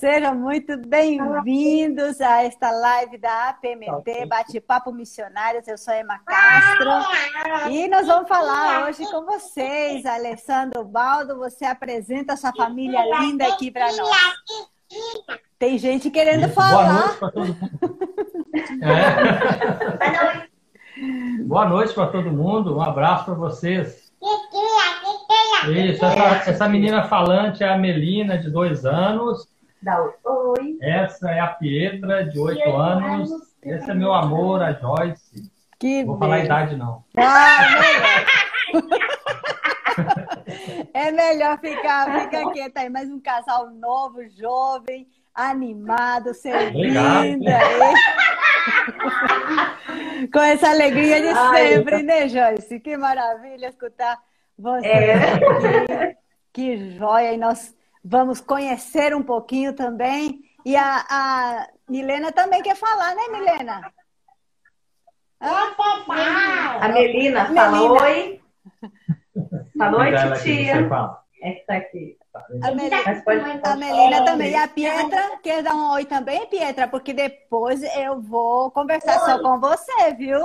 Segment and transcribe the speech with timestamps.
[0.00, 5.68] Sejam muito bem-vindos a esta live da APMT, Bate-Papo Missionários.
[5.68, 6.88] Eu sou Emma Castro
[7.70, 10.06] e nós vamos falar hoje com vocês.
[10.06, 14.10] Alessandro Baldo, você apresenta essa família linda aqui para nós.
[15.58, 17.18] Tem gente querendo Isso, falar.
[17.18, 17.98] Boa noite para todo mundo.
[21.36, 21.42] É.
[21.44, 22.78] Boa noite para todo mundo.
[22.78, 24.10] Um abraço para vocês.
[25.68, 29.59] Isso, essa, essa menina falante é a Melina, de dois anos.
[29.82, 30.76] Dá oi.
[30.82, 33.30] Essa é a Pietra, de oito anos.
[33.62, 35.50] Esse é meu amor, a Joyce.
[35.78, 36.46] Que Não vou falar a bem.
[36.46, 37.04] idade, não.
[37.16, 37.58] Ah.
[40.94, 42.88] É melhor ficar, ficar quieta aí.
[42.88, 47.38] Mais um casal novo, jovem, animado, servindo aí.
[50.32, 52.80] Com essa alegria de Ai, sempre, né, Joyce?
[52.80, 54.18] Que maravilha escutar
[54.58, 55.14] você É.
[55.14, 56.16] aqui.
[56.52, 57.32] Que joia!
[57.32, 60.42] E nós vamos conhecer um pouquinho também.
[60.64, 63.92] E a, a Milena também quer falar, né, Milena?
[66.80, 68.02] A Melina fala Melina.
[68.02, 68.40] oi.
[69.78, 70.88] Fala oi, titia.
[70.88, 71.24] fala.
[71.42, 72.18] É que tá aqui.
[72.62, 73.02] A Melina.
[73.06, 74.50] Mas pode A Melina também.
[74.50, 76.86] E a Pietra, quer dar um oi também, Pietra?
[76.86, 80.44] Porque depois eu vou conversar só com você, viu?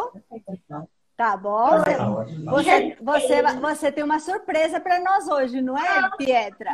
[1.18, 1.82] Tá bom?
[1.82, 2.52] Tá ótimo.
[2.52, 6.72] Você, você, você tem uma surpresa para nós hoje, não é, Pietra?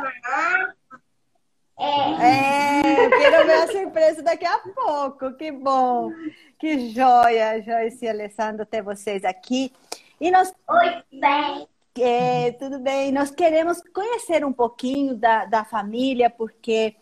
[1.78, 5.32] É, eu quero ver a surpresa daqui a pouco.
[5.34, 6.10] Que bom.
[6.58, 9.72] Que joia, Joyce e Alessandro, ter vocês aqui.
[10.20, 11.68] E nós Oi, bem.
[11.98, 13.10] é, tudo bem.
[13.10, 16.94] Nós queremos conhecer um pouquinho da, da família, porque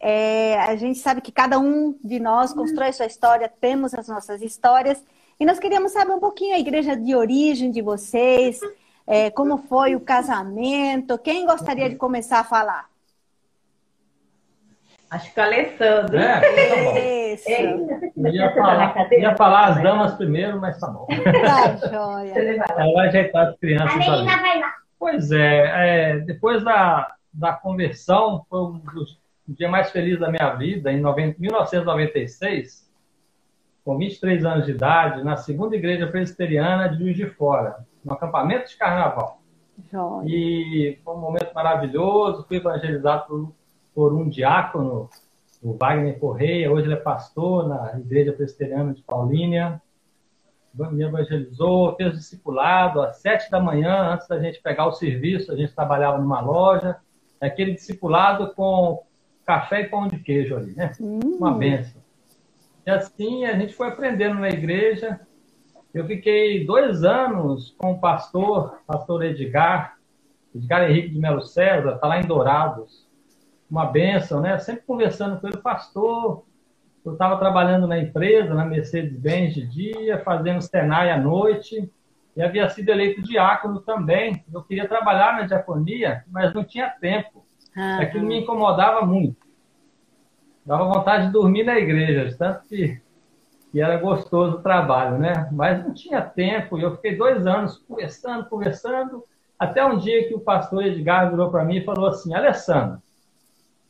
[0.00, 4.42] é, a gente sabe que cada um de nós constrói sua história, temos as nossas
[4.42, 5.02] histórias,
[5.38, 8.60] e nós queríamos saber um pouquinho a igreja de origem de vocês,
[9.06, 11.18] é, como foi o casamento.
[11.18, 12.88] Quem gostaria de começar a falar?
[15.10, 16.18] Acho que o Alessandro.
[16.18, 16.98] É, tá bom.
[16.98, 17.50] Isso,
[18.16, 21.06] Eu ia falar, ia falar as damas primeiro, mas tá bom.
[21.06, 22.32] tá joia.
[22.32, 24.74] Ela vai ajeitar as A crianças menina vai lá.
[24.98, 30.54] Pois é, é, depois da, da conversão, foi um dos dias mais felizes da minha
[30.54, 32.83] vida, em 90 1996,
[33.84, 38.70] com 23 anos de idade, na segunda igreja presbiteriana de Juiz de Fora, no acampamento
[38.70, 39.40] de carnaval.
[39.90, 40.24] Joia.
[40.26, 43.52] E foi um momento maravilhoso, fui evangelizado por,
[43.94, 45.10] por um diácono,
[45.62, 49.80] o Wagner Correia, hoje ele é pastor na igreja presbiteriana de Paulínia,
[50.74, 55.56] me evangelizou, fez discipulado às sete da manhã, antes da gente pegar o serviço, a
[55.56, 56.96] gente trabalhava numa loja,
[57.40, 59.02] aquele discipulado com
[59.46, 60.92] café e pão de queijo ali, né?
[60.98, 62.03] Uma benção.
[62.86, 65.20] E assim a gente foi aprendendo na igreja.
[65.92, 69.96] Eu fiquei dois anos com o pastor, pastor Edgar,
[70.54, 73.08] Edgar Henrique de Melo César, está lá em Dourados.
[73.70, 74.58] Uma benção, né?
[74.58, 76.44] Sempre conversando com ele, pastor,
[77.04, 81.90] eu estava trabalhando na empresa, na Mercedes-Benz de dia, fazendo Senai à noite,
[82.36, 84.44] e havia sido eleito diácono também.
[84.52, 87.44] Eu queria trabalhar na diaconia, mas não tinha tempo.
[87.76, 89.43] Ah, Aquilo me incomodava muito.
[90.64, 93.00] Dava vontade de dormir na igreja, tanto que,
[93.70, 95.48] que era gostoso o trabalho, né?
[95.52, 99.24] Mas não tinha tempo, e eu fiquei dois anos conversando, conversando,
[99.58, 103.02] até um dia que o pastor Edgar virou para mim e falou assim: Alessandro,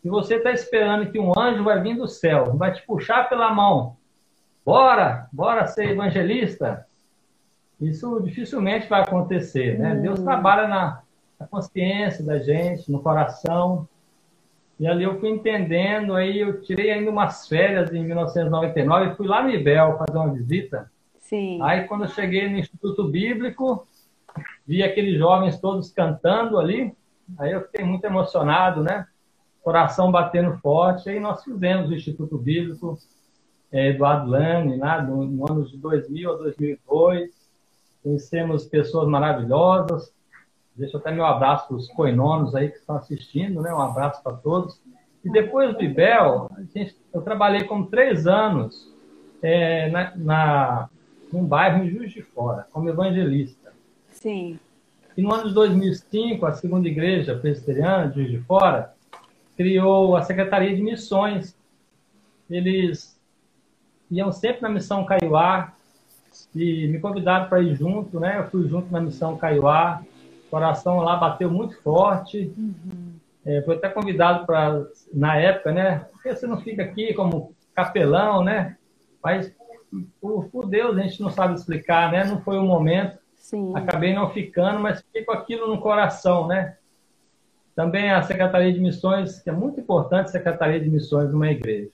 [0.02, 3.54] se você está esperando que um anjo vai vir do céu, vai te puxar pela
[3.54, 3.96] mão,
[4.64, 6.86] bora, bora ser evangelista,
[7.80, 9.94] isso dificilmente vai acontecer, né?
[9.94, 11.02] Deus trabalha na,
[11.38, 13.88] na consciência da gente, no coração.
[14.78, 19.26] E ali eu fui entendendo, aí eu tirei ainda umas férias em 1999 e fui
[19.26, 20.90] lá no Ibel fazer uma visita.
[21.20, 21.60] Sim.
[21.62, 23.86] Aí quando eu cheguei no Instituto Bíblico,
[24.66, 26.92] vi aqueles jovens todos cantando ali,
[27.38, 29.06] aí eu fiquei muito emocionado, né?
[29.62, 32.98] Coração batendo forte, aí nós fizemos o Instituto Bíblico
[33.72, 37.30] eh, Eduardo Lane, lá no, no ano de 2000 a 2002,
[38.02, 40.12] conhecemos pessoas maravilhosas,
[40.76, 43.72] Deixo até meu abraço para os coinonos aí que estão assistindo, né?
[43.72, 44.80] Um abraço para todos.
[45.24, 48.92] E depois do IBEL, gente, eu trabalhei como três anos
[49.40, 50.88] é, na, na,
[51.32, 53.72] num bairro em Juiz de Fora, como evangelista.
[54.10, 54.58] Sim.
[55.16, 58.92] E no ano de 2005, a segunda igreja presbiteriana de Juiz de Fora
[59.56, 61.56] criou a Secretaria de Missões.
[62.50, 63.18] Eles
[64.10, 65.72] iam sempre na missão Caiuá
[66.54, 68.38] e me convidaram para ir junto, né?
[68.38, 70.02] Eu fui junto na missão Caiuá.
[70.54, 72.54] Coração lá bateu muito forte.
[73.44, 76.06] É, fui até convidado para, na época, né?
[76.12, 78.76] Por que você não fica aqui como capelão, né?
[79.20, 79.52] Mas,
[80.20, 82.24] por, por Deus, a gente não sabe explicar, né?
[82.24, 83.18] Não foi o momento.
[83.34, 83.72] Sim.
[83.74, 86.76] Acabei não ficando, mas fiquei com aquilo no coração, né?
[87.74, 91.90] Também a Secretaria de Missões, que é muito importante, a Secretaria de Missões numa igreja.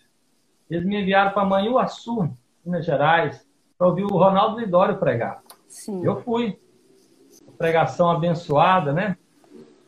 [0.68, 2.30] Eles me enviaram para Manhuaçu,
[2.62, 3.42] Minas Gerais,
[3.78, 5.40] para ouvir o Ronaldo Lidório pregar.
[5.66, 6.04] Sim.
[6.04, 6.60] Eu fui.
[7.60, 9.18] Pregação abençoada, né?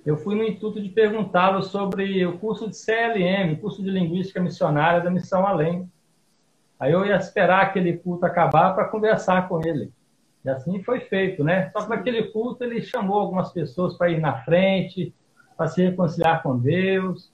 [0.04, 5.00] Eu fui no intuito de perguntá-lo sobre o curso de CLM, curso de Linguística Missionária
[5.00, 5.90] da Missão Além.
[6.78, 9.90] Aí eu ia esperar aquele culto acabar para conversar com ele.
[10.44, 11.70] E assim foi feito, né?
[11.70, 15.14] Só que naquele culto ele chamou algumas pessoas para ir na frente,
[15.56, 17.32] para se reconciliar com Deus,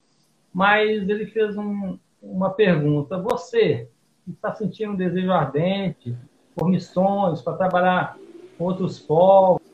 [0.55, 3.89] mas ele fez um, uma pergunta: você
[4.29, 6.17] está sentindo um desejo ardente
[6.55, 8.17] por missões, para trabalhar
[8.57, 9.67] com outros povos?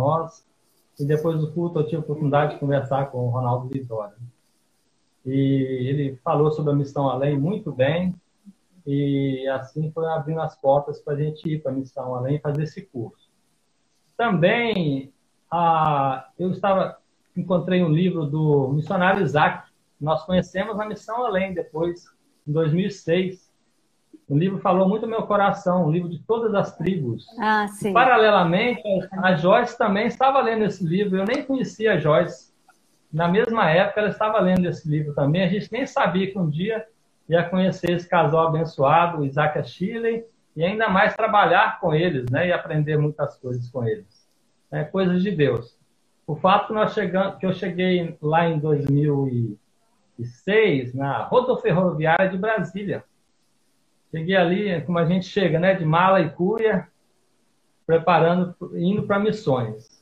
[0.00, 0.42] Nós,
[0.98, 4.16] e depois do culto eu tive a oportunidade de conversar com o Ronaldo Vitória.
[5.26, 8.14] E ele falou sobre a missão além muito bem,
[8.86, 12.40] e assim foi abrindo as portas para a gente ir para a missão além e
[12.40, 13.28] fazer esse curso.
[14.16, 15.12] Também
[16.38, 16.96] eu estava
[17.36, 19.70] encontrei um livro do missionário Isaac.
[20.00, 22.06] Nós conhecemos a missão além depois,
[22.46, 23.49] em 2006.
[24.28, 27.26] O livro falou muito ao meu coração, um livro de todas as tribos.
[27.38, 27.92] Ah, sim.
[27.92, 31.18] Paralelamente, a Joyce também estava lendo esse livro.
[31.18, 32.50] Eu nem conhecia a Joyce.
[33.12, 35.42] Na mesma época, ela estava lendo esse livro também.
[35.42, 36.86] A gente nem sabia que um dia
[37.28, 40.24] ia conhecer esse casal abençoado, Isaac e Shirley,
[40.54, 42.46] e ainda mais trabalhar com eles, né?
[42.48, 44.30] E aprender muitas coisas com eles.
[44.70, 45.76] É coisas de Deus.
[46.24, 53.02] O fato que, nós chegamos, que eu cheguei lá em 2006, na rodoferroviária de Brasília.
[54.10, 55.74] Cheguei ali, como a gente chega, né?
[55.74, 56.88] De mala e cuia,
[57.86, 60.00] preparando, indo para missões.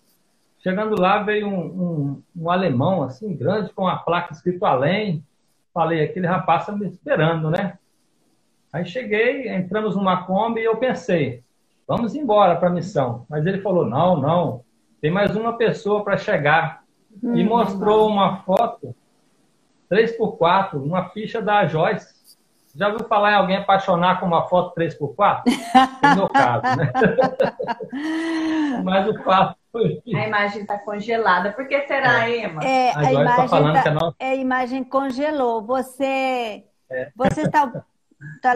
[0.61, 5.25] Chegando lá, veio um, um, um, alemão, assim, grande, com uma placa escrito além.
[5.73, 7.79] Falei, aquele rapaz está me esperando, né?
[8.73, 11.43] Aí cheguei, entramos numa Kombi e eu pensei,
[11.87, 13.25] vamos embora para a missão.
[13.29, 14.65] Mas ele falou, não, não,
[15.01, 16.83] tem mais uma pessoa para chegar.
[17.23, 18.95] Hum, e mostrou uma foto,
[19.91, 22.18] 3x4, uma ficha da Joyce.
[22.75, 25.43] Já ouviu falar em alguém apaixonar com uma foto 3x4?
[26.03, 26.93] No meu caso, né?
[28.85, 30.03] Mas o fato foi.
[30.15, 31.53] A imagem está congelada.
[31.53, 32.45] Por que será, é.
[32.45, 32.65] Ema?
[32.65, 34.17] É, a, a tá imagem tá falando tá, que a, nossa...
[34.19, 35.63] é, a imagem congelou.
[35.63, 37.13] Você é.
[37.15, 37.85] você está.
[38.43, 38.55] Tá,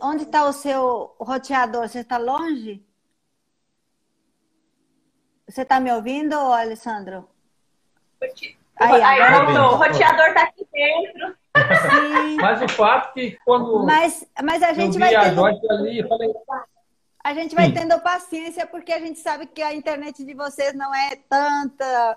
[0.00, 1.88] onde está o seu roteador?
[1.88, 2.84] Você está longe?
[5.48, 7.28] Você está me ouvindo, Alessandro?
[8.78, 9.72] Aí, Aí voltou.
[9.72, 11.36] O roteador está aqui dentro.
[11.56, 12.36] Sim.
[12.36, 13.84] Mas o fato que quando.
[13.84, 15.10] Mas, mas a gente vai.
[15.10, 15.44] Tendo...
[15.44, 16.32] A, ali, falei...
[17.24, 20.94] a gente vai tendo paciência, porque a gente sabe que a internet de vocês não
[20.94, 22.16] é tanta.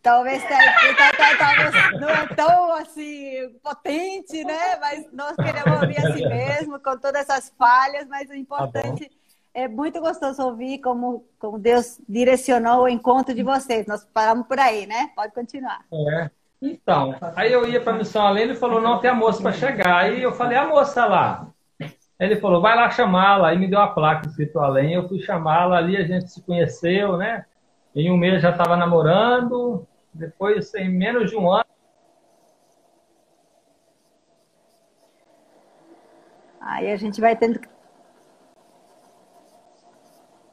[0.00, 0.42] Talvez,
[2.00, 4.76] não é tão assim potente, né?
[4.80, 9.08] Mas nós queremos ouvir assim mesmo, com todas essas falhas, mas o importante.
[9.08, 9.18] Tá
[9.58, 13.86] é muito gostoso ouvir como, como Deus direcionou o encontro de vocês.
[13.86, 15.10] Nós paramos por aí, né?
[15.16, 15.84] Pode continuar.
[15.92, 16.30] É.
[16.60, 19.52] Então, aí eu ia para a missão além, ele falou, não, tem a moça para
[19.52, 19.98] chegar.
[19.98, 21.48] Aí eu falei, a moça lá.
[22.18, 23.48] Ele falou, vai lá chamá-la.
[23.48, 27.16] Aí me deu a placa escrito além, eu fui chamá-la, ali a gente se conheceu,
[27.16, 27.44] né?
[27.94, 31.64] Em um mês já estava namorando, depois, em menos de um ano.
[36.60, 37.68] Aí a gente vai tendo que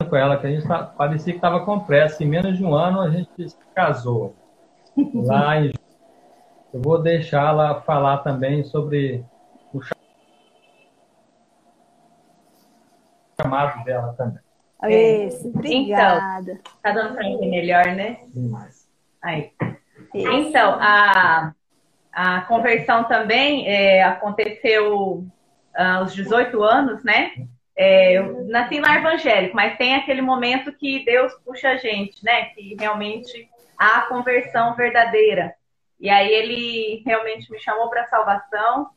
[0.06, 2.24] com ela que a gente tá, parecia que estava com pressa.
[2.24, 4.36] Em menos de um ano a gente se casou.
[5.14, 5.74] Lá em...
[6.76, 9.24] Eu vou deixá-la falar também sobre
[9.74, 9.80] o
[13.42, 14.44] chamado dela também.
[15.26, 16.52] Isso, obrigada.
[16.52, 18.18] Então, tá dando para entender melhor, né?
[18.28, 18.90] Demais.
[19.22, 19.54] Aí.
[20.14, 20.30] Isso.
[20.30, 21.54] Então, a,
[22.12, 25.26] a conversão também é, aconteceu
[25.74, 27.48] ah, aos 18 anos, né?
[27.74, 32.48] É, eu nasci no evangélico, mas tem aquele momento que Deus puxa a gente, né?
[32.48, 35.56] Que realmente há a conversão verdadeira.
[36.00, 38.90] E aí ele realmente me chamou para salvação.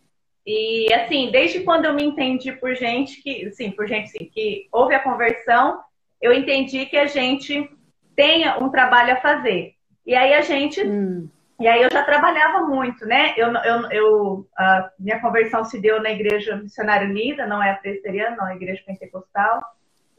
[0.47, 4.67] E assim, desde quando eu me entendi por gente que, sim, por gente sim, que
[4.73, 5.81] houve a conversão,
[6.21, 7.71] eu entendi que a gente
[8.17, 9.75] tem um trabalho a fazer.
[10.07, 11.29] E aí a gente hum.
[11.61, 13.35] E aí eu já trabalhava muito, né?
[13.37, 17.75] Eu, eu, eu a minha conversão se deu na Igreja Missionária Unida, não é a
[17.75, 19.65] presbiteriana, não é a Igreja Pentecostal.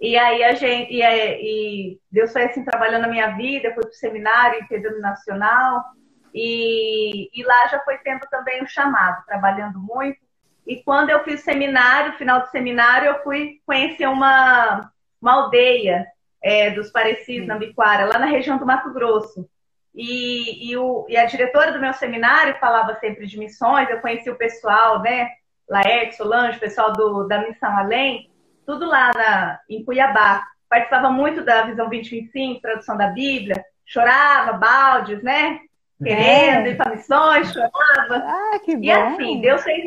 [0.01, 3.89] E aí a gente, e, e Deus foi assim trabalhando na minha vida, fui para
[3.89, 5.85] o seminário interdenominacional
[6.33, 10.19] e, e lá já foi tendo também o um chamado, trabalhando muito.
[10.65, 16.05] E quando eu fiz seminário, final do seminário, eu fui conhecer uma, uma aldeia
[16.41, 19.49] é, dos parecidos, na Biquara, lá na região do Mato Grosso.
[19.93, 24.29] E, e, o, e a diretora do meu seminário falava sempre de missões, eu conheci
[24.29, 25.29] o pessoal, né?
[25.67, 28.29] Laerte, Solange, o pessoal do, da Missão Além,
[28.65, 30.47] tudo lá na, em Cuiabá.
[30.67, 35.59] Participava muito da Visão 2025, tradução da Bíblia, chorava, baldes, né?
[36.01, 36.69] Querendo é.
[36.69, 38.23] ir para missões, chorava.
[38.25, 38.83] Ah, que bom.
[38.83, 39.83] E assim, Deus fez.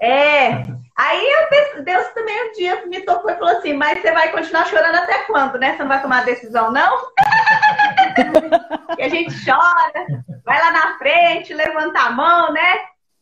[0.00, 0.62] É.
[0.96, 1.28] Aí
[1.84, 5.24] Deus também um dia me tocou e falou assim: Mas você vai continuar chorando até
[5.24, 5.76] quando, né?
[5.76, 6.98] Você não vai tomar decisão, não?
[8.98, 10.06] e a gente chora,
[10.44, 12.78] vai lá na frente, levanta a mão, né?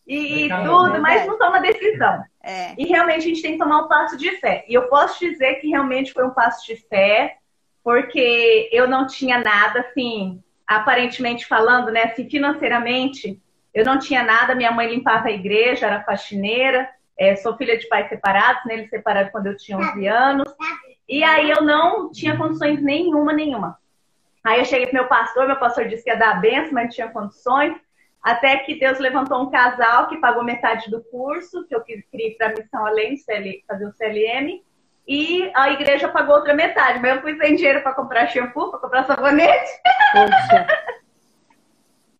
[0.06, 2.22] E, e tudo, mas não toma decisão.
[2.42, 2.74] É.
[2.78, 4.64] E realmente a gente tem que tomar um passo de fé.
[4.68, 7.36] E eu posso dizer que realmente foi um passo de fé,
[7.82, 13.40] porque eu não tinha nada, assim, aparentemente falando, né, assim, financeiramente,
[13.72, 14.54] eu não tinha nada.
[14.54, 16.88] Minha mãe limpava a igreja, era faxineira.
[17.18, 18.74] É, sou filha de pais separados, né?
[18.74, 20.54] Eles separaram quando eu tinha 11 anos.
[21.08, 23.78] E aí eu não tinha condições nenhuma, nenhuma.
[24.42, 26.84] Aí eu cheguei pro meu pastor, meu pastor disse que ia dar a benção, mas
[26.84, 27.76] não tinha condições.
[28.22, 32.36] Até que Deus levantou um casal que pagou metade do curso, que eu queria ir
[32.36, 34.62] para a missão além de fazer o CLM,
[35.06, 37.00] e a igreja pagou outra metade.
[37.00, 39.70] Mas eu fui sem dinheiro para comprar shampoo, para comprar sabonete.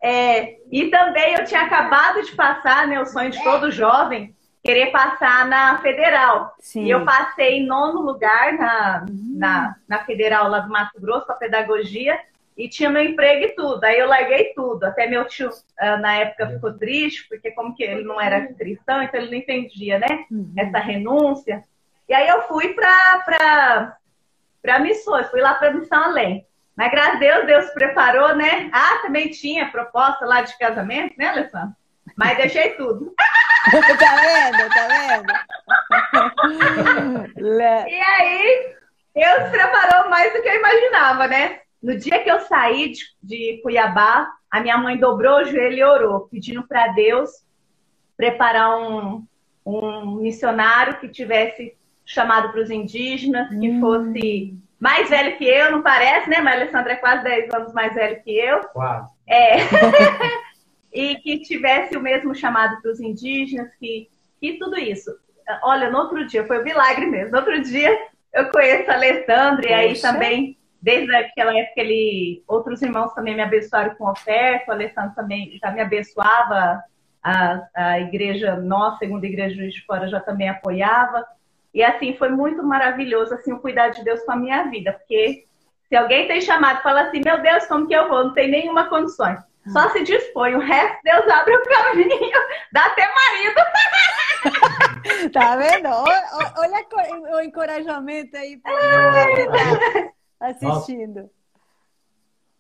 [0.03, 4.91] é, e também eu tinha acabado de passar, né, o sonho de todo jovem, querer
[4.91, 6.55] passar na federal.
[6.61, 6.85] Sim.
[6.85, 9.35] E eu passei em nono lugar na, uhum.
[9.37, 12.21] na, na federal lá do Mato Grosso, a pedagogia
[12.57, 13.85] e tinha meu emprego e tudo.
[13.85, 14.83] Aí eu larguei tudo.
[14.85, 19.03] Até meu tio, uh, na época, ficou triste, porque como que ele não era cristão,
[19.03, 20.25] então ele não entendia, né?
[20.31, 20.53] Uhum.
[20.57, 21.63] Essa renúncia.
[22.09, 23.97] E aí eu fui para
[24.63, 26.45] para missões, fui lá para Missão Além.
[26.77, 28.69] Mas graças a Deus, Deus preparou, né?
[28.73, 31.75] Ah, também tinha proposta lá de casamento, né, Alessandra?
[32.17, 33.15] Mas deixei tudo.
[33.17, 34.69] tá vendo?
[34.75, 35.33] Tá vendo?
[37.89, 38.75] e aí,
[39.15, 41.61] Deus preparou mais do que eu imaginava, né?
[41.83, 45.85] No dia que eu saí de, de Cuiabá, a minha mãe dobrou o joelho e
[45.85, 47.31] orou, pedindo para Deus
[48.17, 49.27] preparar um,
[49.65, 53.81] um missionário que tivesse chamado para os indígenas, que hum.
[53.81, 56.41] fosse mais velho que eu, não parece, né?
[56.41, 58.61] Mas a Alessandra é quase 10 anos mais velho que eu.
[58.69, 59.13] Quase.
[59.27, 59.57] É.
[60.95, 64.09] e que tivesse o mesmo chamado para os indígenas, que,
[64.41, 65.11] que tudo isso.
[65.63, 67.33] Olha, no outro dia, foi um milagre mesmo.
[67.33, 67.91] No outro dia,
[68.33, 73.43] eu conheço a Alessandra, e aí também Desde aquela época, ele, outros irmãos também me
[73.43, 76.81] abençoaram com oferta, o Alessandro também já me abençoava,
[77.21, 81.27] a, a igreja, nossa segunda igreja de Fora, já também apoiava.
[81.77, 85.45] E assim, foi muito maravilhoso, assim, o cuidar de Deus com a minha vida, porque
[85.91, 88.25] se alguém tem chamado e fala assim, meu Deus, como que eu vou?
[88.25, 89.39] Não tem nenhuma condições.
[89.71, 92.41] Só se dispõe, o resto Deus abre o caminho,
[92.73, 93.61] dá até marido.
[95.35, 95.89] tá vendo?
[96.57, 98.57] Olha o encorajamento aí.
[98.57, 101.29] Pra assistindo.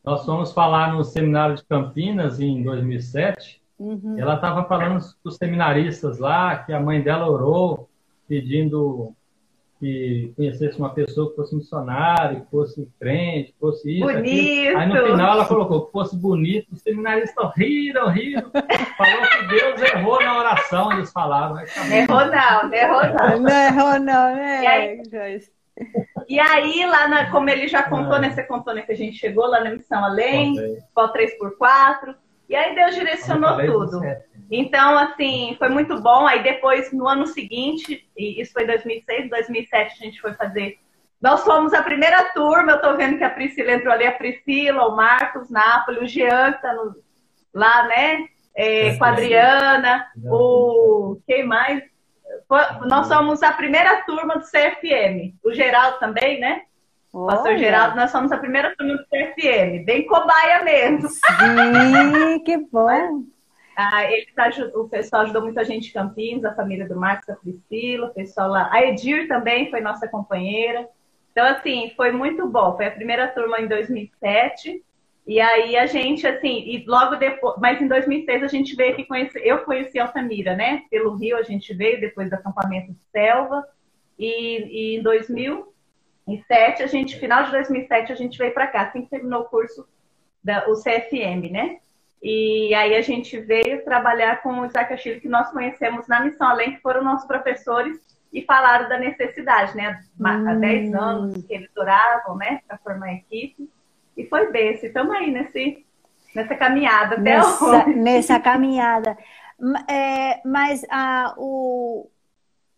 [0.04, 3.62] Nós, fomos falar no seminário de Campinas em 2007.
[3.78, 4.16] Uhum.
[4.18, 7.88] Ela estava falando para os seminaristas lá que a mãe dela orou
[8.28, 9.14] pedindo
[9.78, 14.06] que conhecesse uma pessoa que fosse missionário, que fosse crente, que fosse isso.
[14.06, 14.22] Bonito.
[14.22, 14.78] Aquilo.
[14.78, 16.72] Aí no final ela colocou que fosse bonito.
[16.72, 18.50] Os seminaristas riram, riram.
[18.96, 21.58] Falou que Deus errou na oração, eles falaram.
[21.60, 23.40] Errou não, errou não.
[23.40, 25.02] Não errou não, né, e aí,
[26.28, 28.18] e aí, lá na, como ele já contou, ah.
[28.18, 28.30] né?
[28.30, 28.82] Você contou, né?
[28.82, 30.56] Que a gente chegou lá na Missão Além,
[30.94, 32.14] qual 3x4.
[32.48, 34.00] E aí Deus direcionou tudo.
[34.50, 36.26] Então, assim, foi muito bom.
[36.26, 40.78] Aí depois, no ano seguinte, e isso foi 2006, 2007, a gente foi fazer.
[41.20, 42.72] Nós fomos a primeira turma.
[42.72, 46.52] Eu tô vendo que a Priscila entrou ali, a Priscila, o Marcos, Nápoles, o Jean,
[46.52, 46.94] que tá no,
[47.52, 48.26] lá, né?
[48.54, 51.18] É, com a Adriana, o.
[51.26, 51.82] Quem mais?
[52.86, 55.34] Nós somos a primeira turma do CFM.
[55.44, 56.62] O Geraldo também, né?
[57.16, 59.86] O pastor Geraldo, nós somos a primeira turma do CFM.
[59.86, 61.08] Bem cobaia mesmo.
[61.08, 63.24] Sim, que bom.
[63.74, 67.36] Ah, ele tá, o pessoal ajudou muita gente em Campinas, a família do Marcos, a
[67.36, 68.68] Priscila, o pessoal lá.
[68.70, 70.86] A Edir também foi nossa companheira.
[71.32, 72.76] Então, assim, foi muito bom.
[72.76, 74.84] Foi a primeira turma em 2007.
[75.26, 79.06] E aí a gente, assim, e logo depois, mas em 2006 a gente veio aqui
[79.06, 80.82] conhecer, eu conheci Altamira, né?
[80.90, 83.66] Pelo Rio a gente veio depois do acampamento de selva.
[84.18, 85.02] E, e em
[86.26, 89.48] 2007, a gente, final de 2007, a gente veio para cá, assim que terminou o
[89.48, 89.86] curso
[90.42, 91.78] da o CFM, né?
[92.22, 96.48] E aí a gente veio trabalhar com o Isaac Achille, que nós conhecemos na Missão
[96.48, 97.98] Além, que foram nossos professores
[98.32, 100.00] e falaram da necessidade, né?
[100.22, 101.00] Há 10 hum.
[101.00, 103.70] anos que eles oravam, né, para formar equipe.
[104.16, 104.86] E foi desse.
[104.86, 105.86] Estamos aí nesse,
[106.34, 107.94] nessa caminhada até nessa, hoje.
[107.94, 109.16] Nessa caminhada.
[109.88, 112.10] É, mas a, o,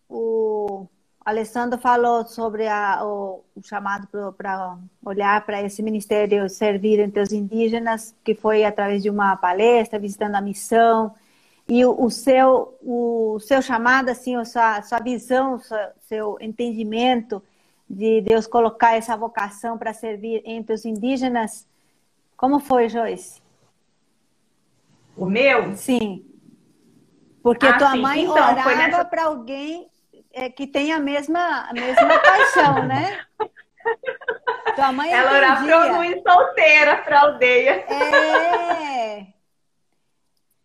[0.08, 0.86] o,
[1.28, 7.32] Alessandro falou sobre a, o, o, chamado para olhar para esse ministério servir entre os
[7.32, 11.14] indígenas, que foi através de uma palestra, visitando a missão.
[11.68, 15.60] E o, o seu, o seu chamado, assim, a sua, sua visão,
[16.00, 17.42] seu entendimento
[17.88, 21.68] de Deus colocar essa vocação para servir entre os indígenas,
[22.38, 23.42] como foi, Joyce?
[25.14, 25.76] O meu?
[25.76, 26.24] Sim.
[27.42, 28.00] Porque ah, tua sim.
[28.00, 29.04] mãe então, orava nessa...
[29.04, 29.90] para alguém
[30.38, 33.24] é, que tem a mesma, a mesma paixão, né?
[34.74, 37.84] Tua mãe Ela para eu não ir solteira para a aldeia.
[37.88, 39.26] É.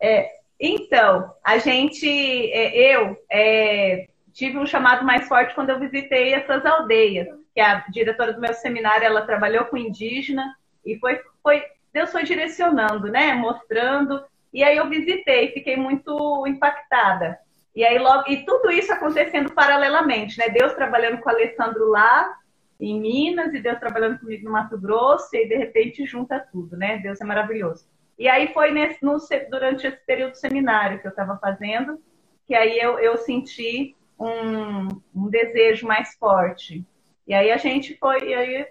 [0.00, 0.30] é.
[0.60, 2.08] Então, a gente,
[2.52, 7.28] é, eu é, tive um chamado mais forte quando eu visitei essas aldeias.
[7.54, 10.54] Que a diretora do meu seminário, ela trabalhou com indígena
[10.84, 13.34] e foi, foi Deus foi direcionando, né?
[13.34, 14.24] Mostrando.
[14.52, 17.38] E aí eu visitei, fiquei muito impactada.
[17.74, 20.48] E aí logo e tudo isso acontecendo paralelamente, né?
[20.48, 22.36] Deus trabalhando com o Alessandro lá
[22.80, 26.76] em Minas e Deus trabalhando comigo no Mato Grosso e aí, de repente junta tudo,
[26.76, 26.98] né?
[26.98, 27.86] Deus é maravilhoso.
[28.18, 29.16] E aí foi nesse, no,
[29.50, 32.00] durante esse período seminário que eu estava fazendo
[32.46, 36.84] que aí eu, eu senti um, um, desejo mais forte.
[37.26, 38.66] E aí a gente foi, e aí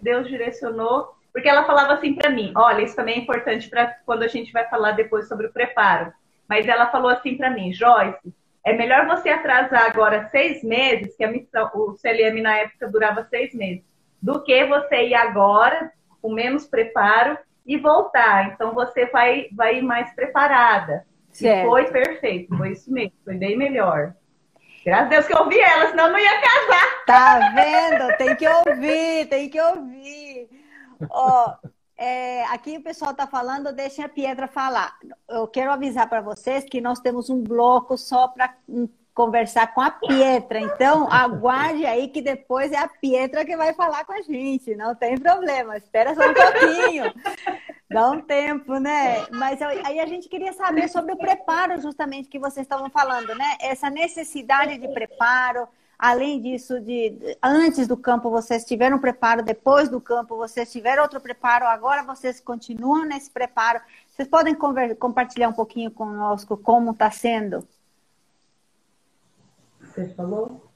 [0.00, 4.22] Deus direcionou, porque ela falava assim para mim: olha, isso também é importante para quando
[4.22, 6.12] a gente vai falar depois sobre o preparo.
[6.48, 8.32] Mas ela falou assim para mim, Joyce,
[8.64, 13.24] é melhor você atrasar agora seis meses, que a missão, o CLM na época durava
[13.30, 13.84] seis meses,
[14.20, 18.52] do que você ir agora com menos preparo e voltar.
[18.52, 21.06] Então você vai, vai ir mais preparada.
[21.30, 21.66] Certo.
[21.66, 24.14] E foi perfeito, foi isso mesmo, foi bem melhor.
[24.84, 27.04] Graças a Deus que eu ouvi ela, senão eu não ia casar.
[27.06, 28.16] Tá vendo?
[28.16, 30.48] Tem que ouvir, tem que ouvir.
[31.10, 31.54] Ó,
[31.98, 34.98] é, aqui o pessoal está falando, deixem a Pietra falar.
[35.28, 38.54] Eu quero avisar para vocês que nós temos um bloco só para
[39.14, 40.60] conversar com a Pietra.
[40.60, 44.76] Então, aguarde aí que depois é a Pietra que vai falar com a gente.
[44.76, 47.04] Não tem problema, espera só um pouquinho.
[47.88, 49.26] Dá um tempo, né?
[49.30, 53.56] Mas aí a gente queria saber sobre o preparo, justamente, que vocês estavam falando, né?
[53.58, 55.66] Essa necessidade de preparo
[55.98, 61.20] Além disso, de antes do campo vocês tiveram preparo, depois do campo vocês tiveram outro
[61.20, 63.80] preparo, agora vocês continuam nesse preparo.
[64.08, 64.54] Vocês podem
[64.98, 67.66] compartilhar um pouquinho conosco como está sendo?
[69.80, 70.70] Você falou?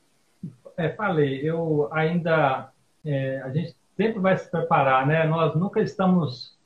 [0.77, 1.41] É, falei.
[1.43, 2.73] Eu ainda.
[3.05, 5.25] É, a gente sempre vai se preparar, né?
[5.25, 6.57] Nós nunca estamos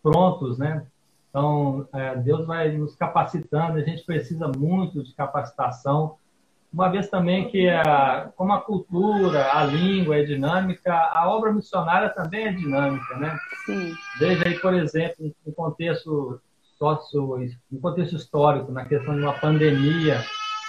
[0.00, 0.86] prontos, né?
[1.28, 6.16] Então, é, Deus vai nos capacitando, a gente precisa muito de capacitação
[6.72, 12.08] uma vez também que, a, como a cultura, a língua é dinâmica, a obra missionária
[12.10, 13.36] também é dinâmica, né?
[13.66, 13.92] Sim.
[14.18, 16.40] Veja aí, por exemplo, no contexto
[16.78, 17.38] sócio,
[17.70, 20.24] no contexto histórico, na questão de uma pandemia,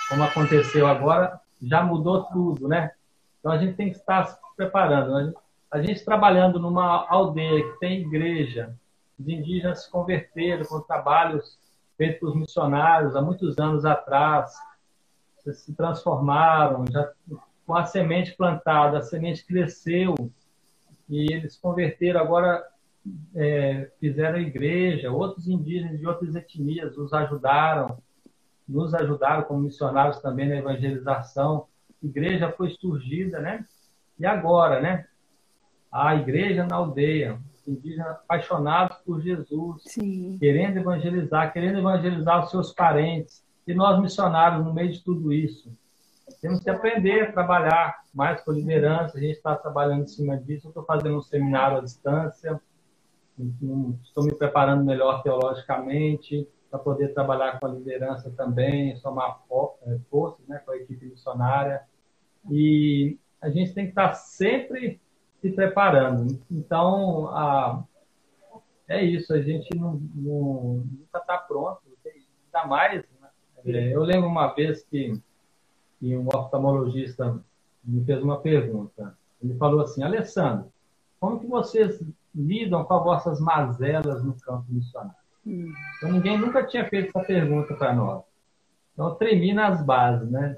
[0.09, 2.91] como aconteceu agora, já mudou tudo, né?
[3.39, 5.15] Então a gente tem que estar se preparando.
[5.15, 5.37] A gente,
[5.71, 8.75] a gente trabalhando numa aldeia que tem igreja,
[9.19, 11.59] os indígenas se converteram com trabalhos
[11.95, 14.51] feitos por missionários há muitos anos atrás,
[15.53, 17.11] se transformaram, já
[17.65, 20.15] com a semente plantada, a semente cresceu
[21.09, 22.63] e eles converteram agora
[23.35, 27.97] é, fizeram igreja, outros indígenas de outras etnias nos ajudaram,
[28.67, 31.67] nos ajudaram como missionários também na evangelização.
[32.01, 33.65] A igreja foi surgida, né?
[34.19, 35.07] E agora, né?
[35.91, 40.37] A igreja na aldeia, indígenas apaixonados por Jesus, Sim.
[40.39, 45.71] querendo evangelizar, querendo evangelizar os seus parentes, e nós, missionários, no meio de tudo isso,
[46.39, 49.17] temos que aprender a trabalhar mais com liderança.
[49.17, 50.67] A gente está trabalhando em cima disso.
[50.67, 52.61] Eu estou fazendo um seminário à distância.
[54.03, 59.41] Estou me preparando melhor teologicamente para poder trabalhar com a liderança também, somar
[59.83, 61.81] é, forças né, com a equipe missionária.
[62.49, 65.01] E a gente tem que estar sempre
[65.41, 66.39] se preparando.
[66.49, 67.83] Então, a,
[68.87, 69.33] é isso.
[69.33, 71.81] A gente não, não, nunca está pronto.
[72.05, 73.03] Ainda mais
[73.65, 75.13] eu lembro uma vez que,
[75.99, 77.39] que um oftalmologista
[77.83, 79.17] me fez uma pergunta.
[79.41, 80.71] Ele falou assim, Alessandro,
[81.19, 82.01] como que vocês
[82.33, 85.15] lidam com as vossas mazelas no campo missionário?
[85.45, 85.71] Hum.
[85.97, 88.23] Então, ninguém nunca tinha feito essa pergunta para nós.
[88.93, 90.57] Então, eu tremi nas bases, né?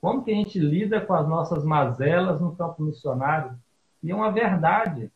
[0.00, 3.56] Como que a gente lida com as nossas mazelas no campo missionário?
[4.02, 5.10] E é uma verdade.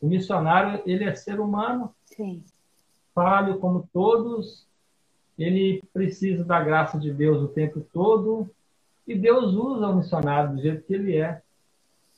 [0.00, 1.92] O missionário, ele é ser humano.
[2.04, 2.44] Sim.
[3.12, 4.67] Falho como todos
[5.38, 8.50] ele precisa da graça de Deus o tempo todo
[9.06, 11.40] e Deus usa o missionário do jeito que ele é.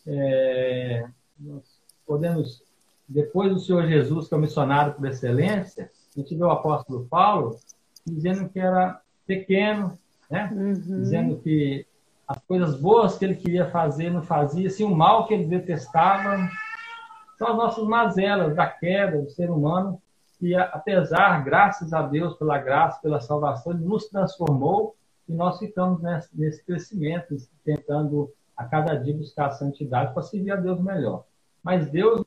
[0.06, 1.06] é
[1.38, 1.62] nós
[2.06, 2.62] podemos,
[3.08, 7.06] depois do Senhor Jesus, que é o missionário por excelência, a gente vê o apóstolo
[7.08, 7.56] Paulo
[8.04, 9.96] dizendo que era pequeno,
[10.28, 10.50] né?
[10.52, 10.72] Uhum.
[10.72, 11.86] dizendo que
[12.26, 16.48] as coisas boas que ele queria fazer não fazia, assim, o mal que ele detestava,
[17.36, 20.00] são as nossas mazelas da queda do ser humano,
[20.40, 24.96] que apesar, graças a Deus, pela graça, pela salvação, ele nos transformou
[25.28, 26.00] e nós ficamos
[26.32, 31.26] nesse, crescimento, tentando a cada dia buscar a santidade para servir a Deus melhor.
[31.62, 32.24] Mas Deus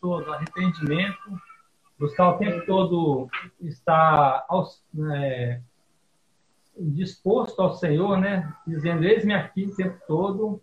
[0.00, 1.40] todo arrependimento,
[1.98, 3.28] buscar o tempo todo
[3.60, 4.46] estar
[5.12, 5.60] é,
[6.78, 8.52] disposto ao Senhor, né?
[8.66, 10.62] Dizendo, eis-me aqui o tempo todo,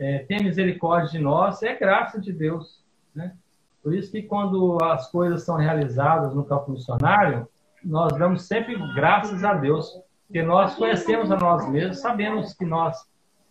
[0.00, 2.82] é, tem misericórdia de nós, é graça de Deus,
[3.14, 3.34] né?
[3.82, 7.46] Por isso que quando as coisas são realizadas no campo missionário,
[7.84, 12.96] nós damos sempre graças a Deus, porque nós conhecemos a nós mesmos, sabemos que nós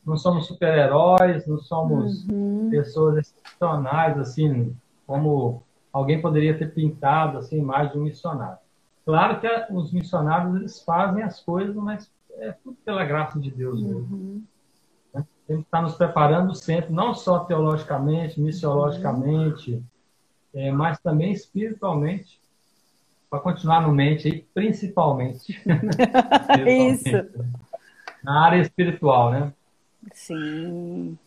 [0.06, 2.70] não somos super-heróis, não somos uhum.
[2.72, 5.62] pessoas excepcionais, assim, como
[5.94, 8.58] alguém poderia ter pintado assim, a imagem de um missionário.
[9.06, 13.82] Claro que os missionários eles fazem as coisas, mas é tudo pela graça de Deus
[13.82, 14.16] mesmo.
[14.16, 14.44] Uhum.
[15.50, 15.56] Né?
[15.56, 19.84] Ele está nos preparando sempre, não só teologicamente, missiologicamente,
[20.54, 22.40] é, mas também espiritualmente,
[23.30, 25.62] para continuar no mente aí, principalmente.
[25.66, 27.10] principalmente Isso.
[28.24, 29.54] Na área espiritual, né?
[30.14, 31.18] Sim.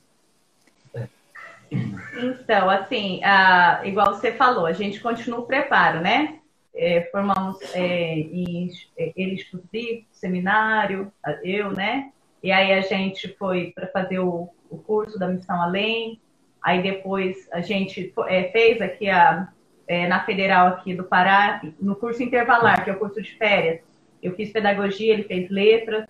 [1.71, 6.39] Então, assim, a, igual você falou, a gente continua o preparo, né?
[6.75, 12.13] É, formamos é, em, é, ele exclusivo, seminário, eu, né?
[12.43, 16.21] E aí a gente foi para fazer o, o, curso da Missão Além.
[16.63, 19.49] Aí depois a gente é, fez aqui a,
[19.87, 23.81] é, na Federal aqui do Pará, no curso intervalar, que é o curso de férias.
[24.23, 26.07] Eu fiz pedagogia, ele fez letras,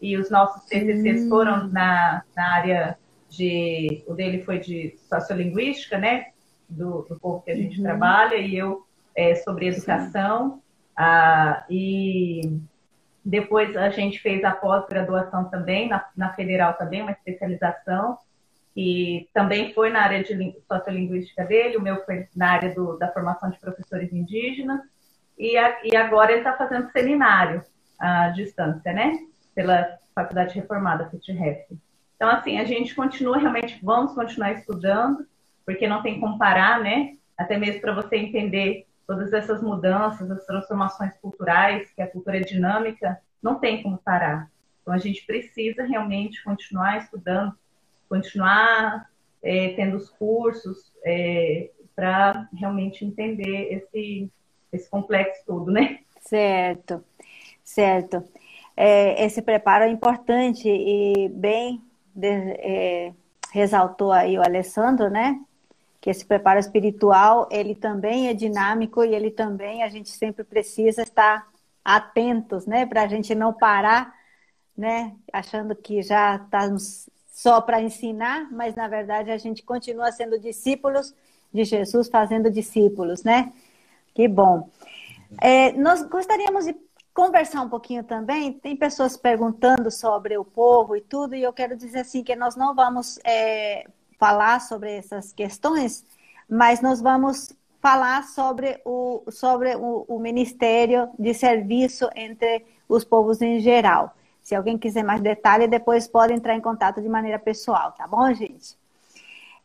[0.00, 1.28] e os nossos TCCs hum.
[1.28, 4.02] foram na, na área de.
[4.06, 6.26] O dele foi de sociolinguística, né?
[6.68, 7.84] Do, do povo que a gente uhum.
[7.84, 10.62] trabalha, e eu é, sobre educação.
[10.96, 12.58] Ah, e
[13.24, 18.18] depois a gente fez a pós-graduação também, na, na federal também, uma especialização,
[18.76, 23.10] e também foi na área de sociolinguística dele, o meu foi na área do, da
[23.12, 24.80] formação de professores indígenas,
[25.38, 27.62] e, a, e agora ele está fazendo seminário
[27.98, 29.18] à distância, né?
[29.54, 31.66] Pela Faculdade Reformada, FITREF.
[32.16, 35.26] Então, assim, a gente continua realmente, vamos continuar estudando,
[35.64, 37.14] porque não tem como parar, né?
[37.36, 42.40] Até mesmo para você entender todas essas mudanças, as transformações culturais, que a cultura é
[42.40, 44.50] dinâmica, não tem como parar.
[44.82, 47.54] Então, a gente precisa realmente continuar estudando,
[48.08, 49.08] continuar
[49.42, 54.30] é, tendo os cursos é, para realmente entender esse,
[54.72, 56.00] esse complexo todo, né?
[56.20, 57.04] Certo,
[57.62, 58.22] certo.
[58.76, 61.82] É, esse preparo é importante e bem
[62.14, 63.12] de, é,
[63.52, 65.40] ressaltou aí o Alessandro, né?
[66.04, 71.00] Que esse preparo espiritual, ele também é dinâmico e ele também, a gente sempre precisa
[71.00, 71.48] estar
[71.82, 72.84] atentos, né?
[72.84, 74.14] Para a gente não parar,
[74.76, 75.16] né?
[75.32, 81.14] Achando que já estamos só para ensinar, mas na verdade a gente continua sendo discípulos
[81.50, 83.50] de Jesus, fazendo discípulos, né?
[84.14, 84.68] Que bom.
[85.40, 86.76] É, nós gostaríamos de
[87.14, 88.52] conversar um pouquinho também.
[88.52, 92.56] Tem pessoas perguntando sobre o povo e tudo, e eu quero dizer assim que nós
[92.56, 93.86] não vamos é,
[94.18, 96.04] falar sobre essas questões,
[96.48, 103.42] mas nós vamos falar sobre o, sobre o, o Ministério de Serviço entre os povos
[103.42, 104.14] em geral.
[104.42, 108.32] Se alguém quiser mais detalhe, depois pode entrar em contato de maneira pessoal, tá bom,
[108.32, 108.76] gente?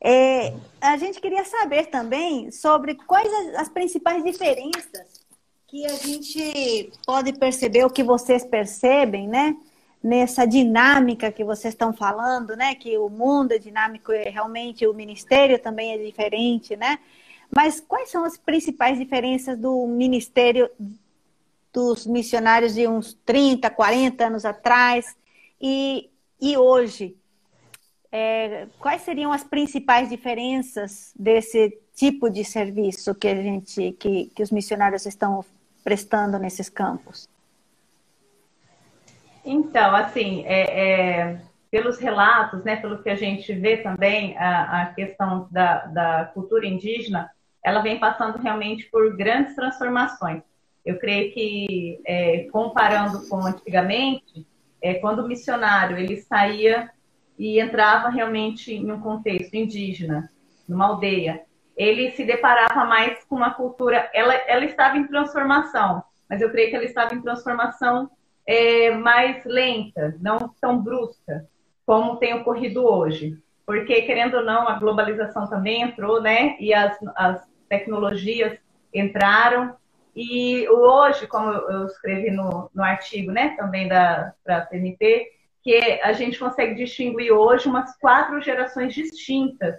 [0.02, 5.20] É, a gente queria saber também sobre quais as, as principais diferenças
[5.68, 9.56] que a gente pode perceber o que vocês percebem, né?
[10.02, 12.74] Nessa dinâmica que vocês estão falando, né?
[12.76, 17.00] Que o mundo é dinâmico e realmente o ministério também é diferente, né?
[17.54, 20.70] Mas quais são as principais diferenças do ministério
[21.74, 25.16] dos missionários de uns 30, 40 anos atrás
[25.60, 26.10] e,
[26.40, 27.16] e hoje?
[28.12, 34.42] É, quais seriam as principais diferenças desse tipo de serviço que a gente, que, que
[34.42, 35.46] os missionários estão
[35.84, 37.30] prestando nesses campos?
[39.44, 44.86] Então, assim, é, é, pelos relatos, né, pelo que a gente vê também, a, a
[44.94, 47.30] questão da, da, cultura indígena,
[47.64, 50.42] ela vem passando realmente por grandes transformações.
[50.86, 54.48] Eu creio que, é, comparando com antigamente,
[54.82, 56.90] é, quando o missionário ele saía
[57.38, 60.32] e entrava realmente em um contexto indígena,
[60.68, 61.44] numa aldeia,
[61.76, 66.70] ele se deparava mais com uma cultura, ela, ela estava em transformação, mas eu creio
[66.70, 68.10] que ela estava em transformação
[68.50, 71.48] é, mais lenta, não tão brusca,
[71.86, 73.38] como tem ocorrido hoje.
[73.64, 76.56] Porque, querendo ou não, a globalização também entrou, né?
[76.60, 78.58] E as, as tecnologias
[78.92, 79.76] entraram,
[80.16, 85.28] E hoje, como eu escrevi no, no artigo, né, também da para a TNT,
[85.62, 89.76] que a gente consegue distinguir hoje umas quatro gerações distintas.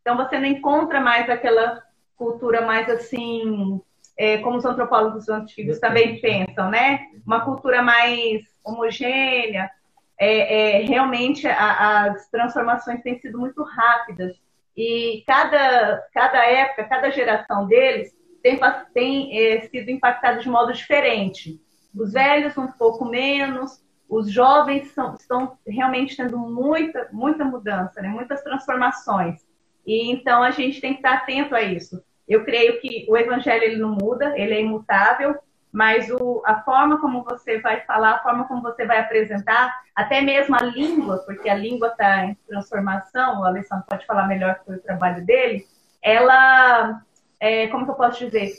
[0.00, 1.82] Então você não encontra mais aquela
[2.16, 3.80] cultura mais assim,
[4.16, 7.06] é, como os antropólogos antigos também pensam, né?
[7.26, 9.70] Uma cultura mais homogênea.
[10.18, 14.36] É, é realmente a, as transformações têm sido muito rápidas
[14.76, 18.58] e cada, cada época, cada geração deles tem,
[18.92, 21.60] tem é, sido impactada de modo diferente.
[21.94, 28.08] Os velhos um pouco menos, os jovens são, estão realmente tendo muita, muita mudança, né?
[28.08, 29.40] muitas transformações.
[29.86, 32.02] E então a gente tem que estar atento a isso.
[32.28, 35.36] Eu creio que o evangelho ele não muda, ele é imutável,
[35.72, 40.20] mas o, a forma como você vai falar, a forma como você vai apresentar, até
[40.20, 44.78] mesmo a língua, porque a língua está em transformação, o Alessandro pode falar melhor sobre
[44.78, 45.66] o trabalho dele,
[46.00, 47.02] ela,
[47.40, 48.52] é, como que eu posso dizer?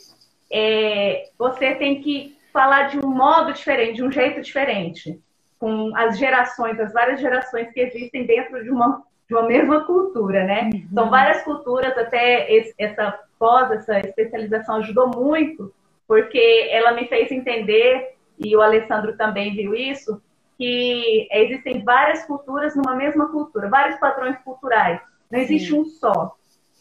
[0.51, 5.19] É, você tem que falar de um modo diferente, de um jeito diferente
[5.59, 10.43] com as gerações, as várias gerações que existem dentro de uma, de uma mesma cultura,
[10.43, 10.69] né?
[10.73, 10.87] Uhum.
[10.93, 15.73] São várias culturas, até esse, essa pós, essa especialização ajudou muito,
[16.07, 20.21] porque ela me fez entender, e o Alessandro também viu isso,
[20.57, 25.01] que existem várias culturas numa mesma cultura, vários padrões culturais.
[25.29, 25.79] Não existe Sim.
[25.79, 26.35] um só.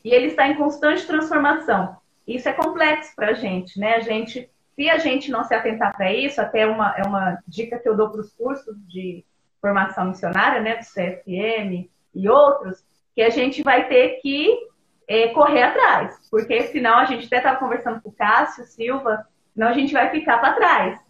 [0.05, 1.97] E ele está em constante transformação.
[2.27, 3.97] Isso é complexo para a gente, né?
[3.97, 7.79] A gente se a gente não se atentar para isso, até uma, é uma dica
[7.79, 9.25] que eu dou para os cursos de
[9.61, 14.69] formação missionária, né, do CFM e outros, que a gente vai ter que
[15.09, 19.69] é, correr atrás, porque senão a gente até estava conversando com o Cássio Silva, senão
[19.69, 21.01] a gente vai ficar para trás.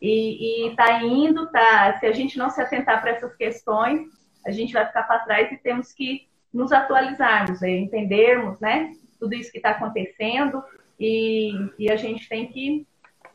[0.00, 4.08] E, está indo, tá, se a gente não se atentar para essas questões,
[4.46, 9.34] a gente vai ficar para trás e temos que nos atualizarmos, é, entendermos, né, tudo
[9.34, 10.62] isso que está acontecendo
[10.98, 12.86] e, e a gente tem que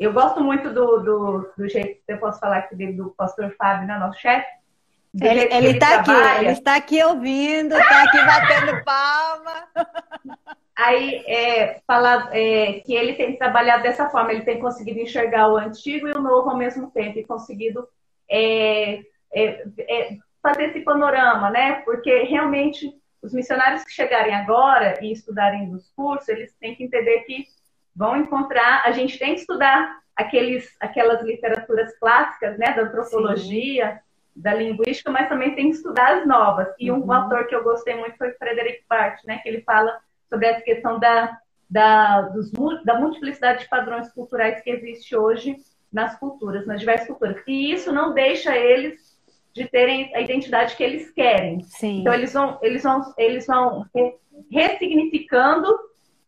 [0.02, 3.88] eu gosto muito do, do, do jeito que eu posso falar aqui do pastor Fábio,
[3.88, 4.48] né, nosso chefe.
[5.20, 9.68] Ele, ele, está aqui, ele está aqui ouvindo, está aqui batendo palma.
[10.78, 15.58] Aí, é, falar é, que ele tem trabalhado dessa forma, ele tem conseguido enxergar o
[15.58, 17.88] antigo e o novo ao mesmo tempo, e conseguido
[18.30, 19.02] é,
[19.34, 21.82] é, é fazer esse panorama, né?
[21.84, 22.90] Porque realmente
[23.22, 27.46] os missionários que chegarem agora e estudarem nos cursos, eles têm que entender que
[27.96, 28.84] vão encontrar.
[28.86, 34.00] A gente tem que estudar aqueles, aquelas literaturas clássicas, né, da antropologia, Sim.
[34.36, 36.68] Da linguística, mas também tem que estudar as novas.
[36.80, 37.06] E uhum.
[37.06, 40.62] um autor que eu gostei muito foi Frederick Bart, né, que ele fala sobre essa
[40.62, 41.38] questão da,
[41.70, 42.52] da, dos,
[42.86, 45.58] da multiplicidade de padrões culturais que existe hoje
[45.92, 47.42] nas culturas, nas diversas culturas.
[47.46, 49.12] E isso não deixa eles
[49.54, 51.62] de terem a identidade que eles querem.
[51.64, 52.00] Sim.
[52.00, 53.86] Então eles vão, eles vão, eles vão
[54.50, 55.68] ressignificando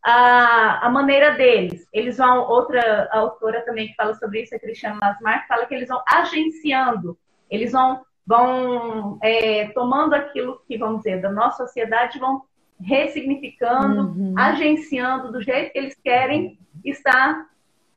[0.02, 1.88] a, a maneira deles.
[1.92, 5.88] Eles vão, outra autora também que fala sobre isso, a Cristiane Lasmar, fala que eles
[5.88, 7.18] vão agenciando,
[7.50, 12.42] eles vão, vão é, tomando aquilo que, vamos dizer, da nossa sociedade, vão
[12.80, 14.34] ressignificando, uhum.
[14.36, 17.46] agenciando do jeito que eles querem estar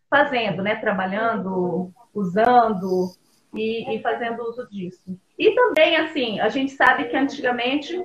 [0.09, 0.75] fazendo, né?
[0.75, 3.11] Trabalhando, usando
[3.53, 5.19] e, e fazendo uso disso.
[5.37, 7.99] E também, assim, a gente sabe que antigamente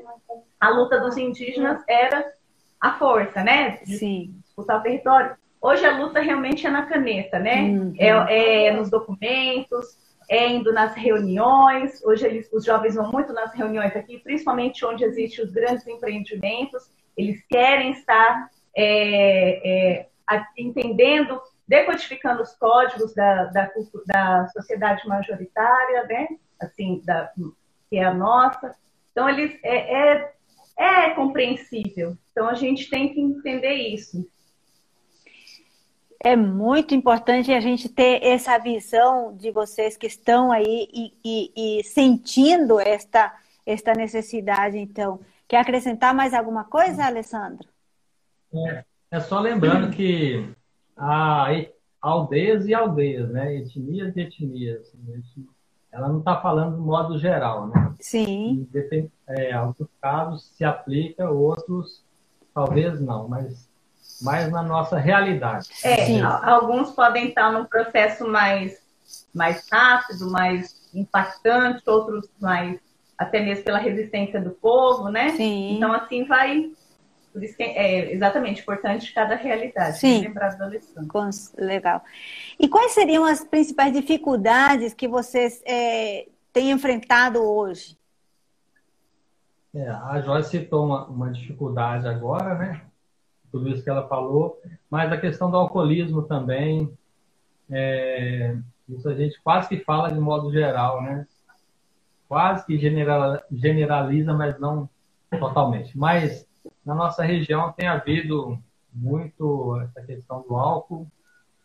[0.60, 2.32] a luta dos indígenas era
[2.80, 3.78] a força, né?
[3.84, 4.34] De Sim.
[4.42, 5.36] disputar o território.
[5.60, 7.62] Hoje a luta realmente é na caneta, né?
[7.62, 7.94] Uhum.
[7.96, 9.96] É, é, nos documentos,
[10.28, 12.02] é indo nas reuniões.
[12.04, 16.90] Hoje eles, os jovens vão muito nas reuniões aqui, principalmente onde existem os grandes empreendimentos.
[17.16, 20.08] Eles querem estar é, é,
[20.56, 23.70] entendendo, decodificando os códigos da, da,
[24.06, 26.28] da sociedade majoritária, né?
[26.60, 27.30] Assim, da,
[27.90, 28.74] que é a nossa.
[29.10, 30.32] Então, eles é, é
[30.76, 32.16] é compreensível.
[32.30, 34.26] Então a gente tem que entender isso.
[36.24, 41.80] É muito importante a gente ter essa visão de vocês que estão aí e, e,
[41.80, 43.34] e sentindo esta,
[43.66, 45.18] esta necessidade, então.
[45.48, 47.68] Quer acrescentar mais alguma coisa, Alessandro?
[48.54, 50.48] É, é só lembrando que
[50.96, 51.48] há
[52.00, 53.56] aldeias e aldeias, né?
[53.56, 54.92] Etnias e etnias.
[55.90, 57.94] Ela não está falando do modo geral, né?
[57.98, 58.66] Sim.
[58.70, 62.04] Depende, é, alguns casos se aplica, outros
[62.54, 63.68] talvez não, mas
[64.22, 65.68] mais na nossa realidade.
[65.84, 66.22] É, Sim.
[66.22, 68.78] alguns podem estar num processo mais,
[69.34, 72.80] mais rápido, mais impactante, outros mais
[73.18, 75.30] até mesmo pela resistência do povo, né?
[75.30, 75.76] Sim.
[75.76, 76.70] Então assim vai
[77.32, 79.98] por isso que é exatamente importante cada realidade.
[79.98, 80.20] Sim.
[80.20, 81.30] Lembrar do Alessandro.
[81.56, 82.04] Legal.
[82.60, 87.96] E quais seriam as principais dificuldades que vocês é, têm enfrentado hoje?
[89.74, 92.82] É, a Joyce citou uma, uma dificuldade agora, né?
[93.52, 94.60] Tudo isso que ela falou,
[94.90, 96.90] mas a questão do alcoolismo também
[97.70, 98.56] é,
[98.88, 101.26] isso a gente quase que fala de modo geral, né?
[102.28, 104.88] Quase que generaliza, mas não
[105.30, 105.96] totalmente.
[105.96, 106.46] Mas
[106.84, 108.58] na nossa região tem havido
[108.92, 111.06] muito essa questão do álcool.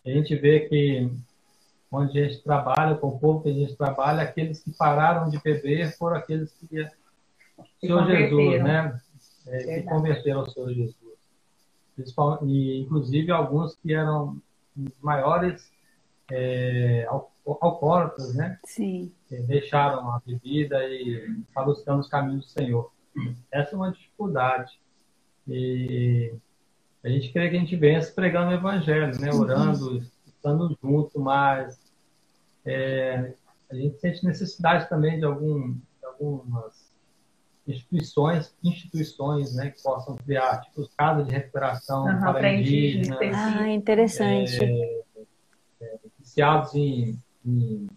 [0.06, 1.12] A gente vê que
[1.91, 5.39] onde a gente trabalha, com o povo que a gente trabalha, aqueles que pararam de
[5.41, 6.82] beber foram aqueles que
[7.58, 9.02] o Senhor Jesus, né?
[9.47, 10.96] É, que converteram ao Senhor Jesus.
[12.43, 14.39] E, inclusive, alguns que eram
[15.01, 15.71] maiores
[16.31, 17.07] é,
[17.45, 18.60] alcoólatras, né?
[18.65, 19.12] Sim.
[19.29, 22.91] Deixaram a bebida e buscando os caminhos do Senhor.
[23.51, 24.79] Essa é uma dificuldade.
[25.47, 26.33] E
[27.03, 29.31] a gente crê que a gente vence pregando o Evangelho, né?
[29.33, 31.79] Orando, estando junto, mas
[32.65, 33.33] é,
[33.71, 36.76] a gente sente necessidade também de, algum, de algumas
[37.67, 43.19] instituições, instituições né, que possam criar, tipo, casas de recuperação uhum, para indígenas.
[43.36, 44.63] Ah, interessante.
[44.63, 45.01] É,
[45.82, 47.88] é, viciados em, em,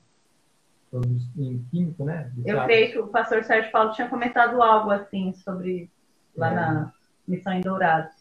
[1.39, 2.33] em químico, né?
[2.35, 2.63] Viciados.
[2.63, 5.89] Eu creio que o pastor Sérgio Paulo tinha comentado algo assim sobre
[6.37, 6.55] lá é.
[6.55, 6.93] na
[7.27, 8.15] Missão em Dourados.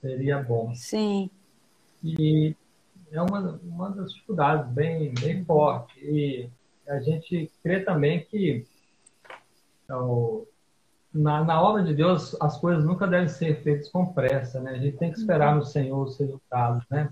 [0.00, 0.72] Seria bom.
[0.74, 1.28] Sim.
[2.02, 2.54] E
[3.10, 5.98] é uma, uma das dificuldades bem, bem forte.
[6.00, 6.48] E
[6.86, 8.66] a gente crê também que
[11.14, 14.72] na, na obra de Deus as coisas nunca devem ser feitas com pressa, né?
[14.72, 17.10] A gente tem que esperar no Senhor os resultados, né?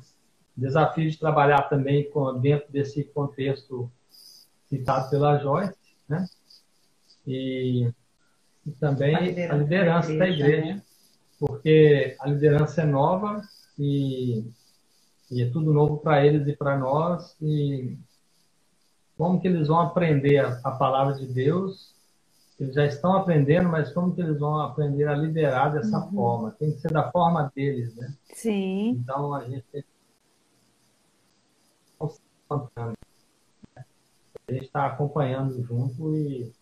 [0.57, 3.91] Desafio de trabalhar também com, dentro desse contexto
[4.69, 6.27] citado pela Joyce, né?
[7.27, 7.91] E,
[8.67, 10.83] e também a liderança, a liderança da igreja, da igreja né?
[11.39, 13.41] porque a liderança é nova
[13.79, 14.45] e,
[15.31, 17.97] e é tudo novo para eles e para nós e
[19.17, 21.95] como que eles vão aprender a, a palavra de Deus
[22.63, 26.13] eles já estão aprendendo, mas como que eles vão aprender a liderar dessa uhum.
[26.13, 26.51] forma?
[26.53, 28.15] Tem que ser da forma deles, né?
[28.33, 28.91] Sim.
[28.91, 29.85] Então a gente tem
[34.49, 36.53] a gente está acompanhando junto e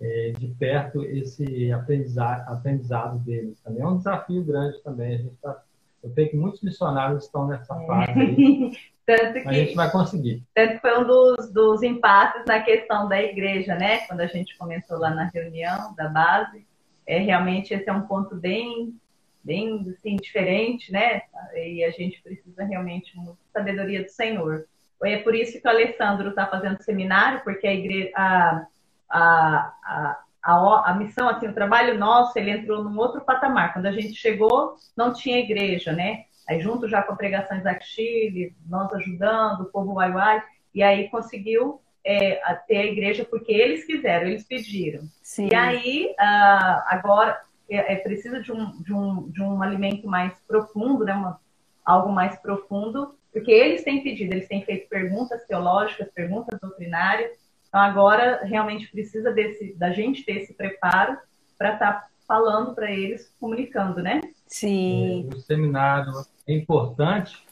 [0.00, 3.82] é, de perto esse aprendizado, aprendizado deles também.
[3.82, 5.14] É um desafio grande também.
[5.14, 5.62] A gente tá,
[6.08, 7.86] eu sei que muitos missionários estão nessa é.
[7.86, 8.72] fase aí.
[9.06, 10.42] Tanto que, a gente vai conseguir.
[10.54, 14.00] Tanto que foi um dos, dos impasses na questão da igreja, né?
[14.00, 16.66] Quando a gente começou lá na reunião da base.
[17.06, 18.94] É, realmente esse é um ponto bem,
[19.42, 21.22] bem assim, diferente, né?
[21.54, 24.66] E a gente precisa realmente de sabedoria do Senhor.
[25.02, 28.66] É por isso que o Alessandro está fazendo seminário, porque a igreja, a,
[29.08, 33.72] a, a, a, a missão, assim, o trabalho nosso, ele entrou num outro patamar.
[33.72, 36.24] Quando a gente chegou, não tinha igreja, né?
[36.48, 40.42] Aí junto já com a pregação Isaac Chile, nós ajudando, o povo Uai Uai,
[40.74, 45.02] e aí conseguiu é, ter a igreja porque eles quiseram, eles pediram.
[45.22, 45.48] Sim.
[45.50, 50.32] E aí, uh, agora, é, é precisa de um, de, um, de um alimento mais
[50.46, 51.12] profundo, né?
[51.12, 51.38] Uma,
[51.84, 57.32] algo mais profundo, porque eles têm pedido, eles têm feito perguntas teológicas, perguntas doutrinárias,
[57.68, 61.18] então agora realmente precisa desse, da gente ter esse preparo
[61.56, 64.20] para estar tá falando para eles, comunicando, né?
[64.46, 65.28] Sim.
[65.30, 66.12] É, o seminário
[66.46, 67.42] é importante,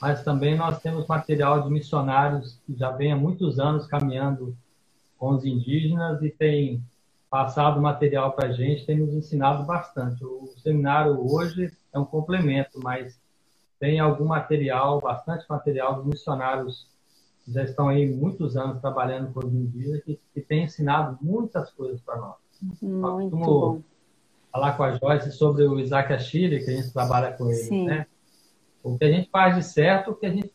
[0.00, 4.56] mas também nós temos material de missionários que já vem há muitos anos caminhando
[5.18, 6.82] com os indígenas e tem
[7.30, 10.24] passado material para a gente, tem nos ensinado bastante.
[10.24, 13.20] O seminário hoje é um complemento, mas
[13.78, 16.86] tem algum material, bastante material dos missionários
[17.48, 22.00] já estão aí muitos anos trabalhando com os indígenas que, que tem ensinado muitas coisas
[22.00, 22.34] para nós.
[22.82, 23.82] Muito bom.
[24.50, 27.84] falar com a Joyce sobre o Isaac Ashiri, que a gente trabalha com ele, Sim.
[27.84, 28.06] né?
[28.82, 30.52] O que a gente faz de certo, o que a gente,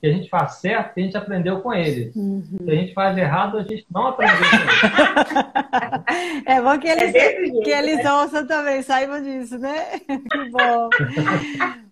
[0.00, 2.12] que a gente faz certo, a gente aprendeu com ele.
[2.14, 2.42] Uhum.
[2.64, 6.42] Que a gente faz errado, a gente não aprendeu com ele.
[6.46, 7.32] é bom que eles, é
[7.62, 10.00] que eles ouçam também, saibam disso, né?
[10.08, 10.90] Que bom.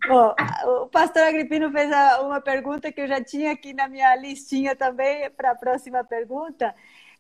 [0.09, 0.35] bom,
[0.83, 1.90] o pastor Agripino fez
[2.21, 6.75] uma pergunta que eu já tinha aqui na minha listinha também para a próxima pergunta.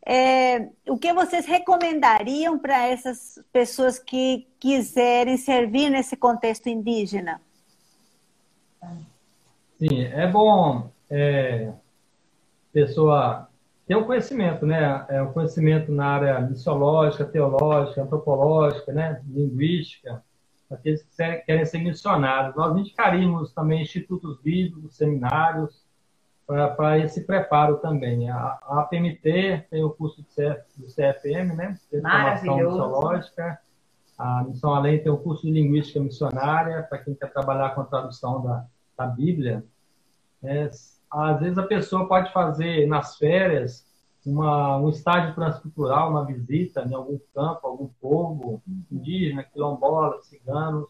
[0.04, 7.40] É, o que vocês recomendariam para essas pessoas que quiserem servir nesse contexto indígena?
[9.80, 11.72] Sim, é bom é,
[12.70, 13.48] pessoa
[13.86, 15.06] ter um conhecimento, né?
[15.08, 19.22] É um conhecimento na área missiológica, teológica, antropológica, né?
[19.26, 20.22] Linguística,
[20.70, 22.54] aqueles que querem ser missionários.
[22.54, 25.82] Nós indicaríamos também institutos bíblicos, seminários,
[26.46, 28.28] para esse preparo também.
[28.28, 31.78] A, a APMT tem o curso do, CF, do CFM, né?
[31.90, 33.58] De formação missiológica.
[34.18, 37.84] A Missão Além tem o curso de Linguística Missionária, para quem quer trabalhar com a
[37.84, 39.64] tradução da, da Bíblia.
[40.42, 40.70] É,
[41.10, 43.86] às vezes a pessoa pode fazer nas férias
[44.24, 50.88] uma, um estágio transcultural, uma visita em algum campo, algum povo indígena, quilombola, ciganos,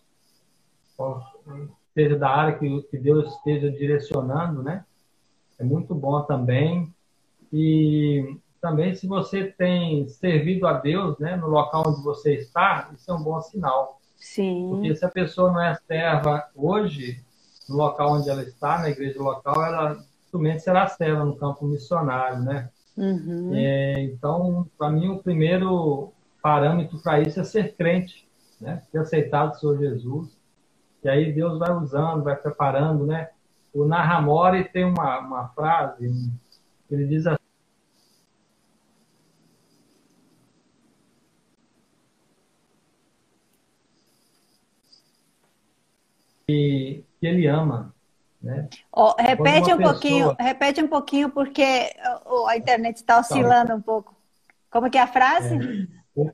[1.95, 4.85] seja da área que, que Deus esteja direcionando, né?
[5.61, 6.93] é muito bom também.
[7.53, 13.11] E também se você tem servido a Deus, né, no local onde você está, isso
[13.11, 14.01] é um bom sinal.
[14.17, 14.69] Sim.
[14.71, 17.23] Porque se a pessoa não é serva hoje,
[17.71, 22.41] no local onde ela está, na igreja local, ela dificilmente será serva no campo missionário,
[22.41, 22.68] né?
[22.97, 23.53] Uhum.
[23.55, 26.12] É, então, para mim, o primeiro
[26.43, 28.29] parâmetro para isso é ser crente,
[28.61, 28.83] né?
[28.91, 30.37] Ter aceitado o Senhor Jesus.
[31.03, 33.31] E aí Deus vai usando, vai preparando, né?
[33.73, 36.12] O Narramore tem uma, uma frase,
[36.91, 37.39] ele diz assim,
[46.49, 47.95] que, que ele ama.
[48.43, 48.68] Né?
[48.91, 49.93] Oh, repete um pessoa...
[49.93, 51.93] pouquinho, repete um pouquinho, porque
[52.49, 54.16] a internet está oscilando um pouco.
[54.71, 55.89] Como que é a frase?
[56.16, 56.33] É.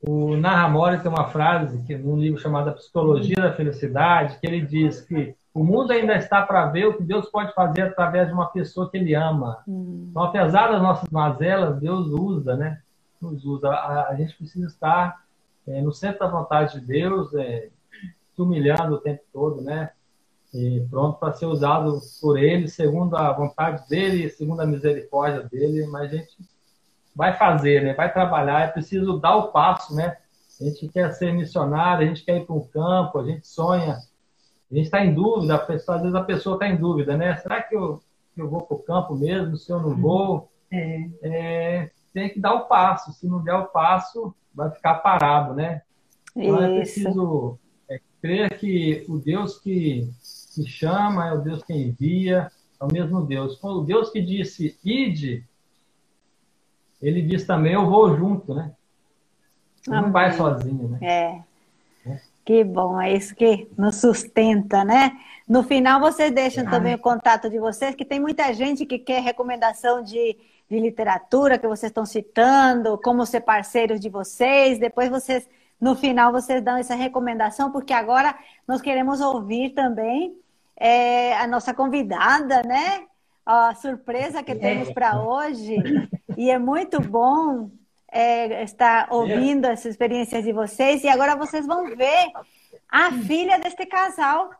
[0.00, 5.00] O, Narramore tem uma frase que num livro chamado Psicologia da Felicidade, que ele diz
[5.00, 8.46] que o mundo ainda está para ver o que Deus pode fazer através de uma
[8.46, 9.58] pessoa que ele ama.
[9.66, 10.08] Hum.
[10.10, 12.80] Então, apesar das nossas mazelas, Deus usa, né?
[13.20, 13.70] Nos usa.
[13.70, 15.24] A, a gente precisa estar
[15.66, 17.68] é, no centro da vontade de Deus, é,
[18.34, 19.90] se humilhando o tempo todo, né?
[20.52, 25.86] E pronto para ser usado por Ele, segundo a vontade dele, segundo a misericórdia dele.
[25.86, 26.36] Mas a gente
[27.14, 27.94] vai fazer, né?
[27.94, 28.62] Vai trabalhar.
[28.62, 30.16] É preciso dar o passo, né?
[30.60, 33.98] A gente quer ser missionário, a gente quer ir para um campo, a gente sonha.
[34.70, 37.36] A gente está em dúvida, às vezes a pessoa está em dúvida, né?
[37.36, 38.02] Será que eu,
[38.36, 39.56] eu vou para o campo mesmo?
[39.56, 40.50] Se eu não vou?
[40.70, 41.08] É.
[41.22, 43.12] É, tem que dar o passo.
[43.12, 45.82] Se não der o passo, vai ficar parado, né?
[46.36, 47.58] Então é preciso
[48.20, 50.10] crer que o Deus que,
[50.64, 52.50] que chama é o Deus que envia,
[52.80, 53.58] é o mesmo Deus.
[53.62, 55.44] O Deus que disse ide,
[57.00, 58.72] ele diz também eu vou junto, né?
[59.86, 60.98] Ele não vai sozinho, né?
[61.00, 62.10] É.
[62.10, 62.20] é.
[62.44, 65.12] Que bom, é isso que nos sustenta, né?
[65.48, 66.70] No final, vocês deixam é.
[66.70, 70.36] também o contato de vocês, que tem muita gente que quer recomendação de,
[70.68, 74.78] de literatura que vocês estão citando, como ser parceiros de vocês.
[74.78, 75.48] Depois vocês
[75.80, 78.36] no final vocês dão essa recomendação, porque agora
[78.66, 80.36] nós queremos ouvir também
[80.78, 83.04] é, a nossa convidada, né?
[83.44, 85.76] A surpresa que temos para hoje.
[86.36, 87.70] E é muito bom
[88.10, 91.02] é, estar ouvindo essas experiências de vocês.
[91.02, 92.30] E agora vocês vão ver
[92.90, 94.50] a filha deste casal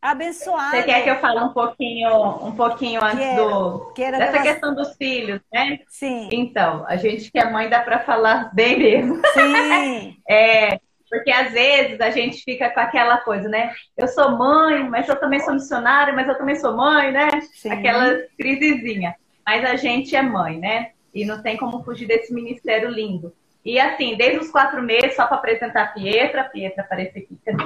[0.00, 0.76] abençoado.
[0.76, 4.74] Você quer que eu fale um pouquinho, um pouquinho antes quero, do quero dessa questão
[4.74, 5.78] dos filhos, né?
[5.88, 6.28] Sim.
[6.30, 9.22] Então, a gente que é mãe dá para falar bem mesmo.
[9.32, 10.16] Sim.
[10.28, 10.78] é,
[11.14, 13.72] porque às vezes a gente fica com aquela coisa, né?
[13.96, 17.28] Eu sou mãe, mas eu também sou missionária, mas eu também sou mãe, né?
[17.52, 17.70] Sim.
[17.70, 19.14] Aquela crisezinha.
[19.46, 20.90] Mas a gente é mãe, né?
[21.14, 23.32] E não tem como fugir desse ministério lindo.
[23.64, 27.38] E assim, desde os quatro meses, só para apresentar a Pietra, a Pietra aparece aqui.
[27.44, 27.62] Senta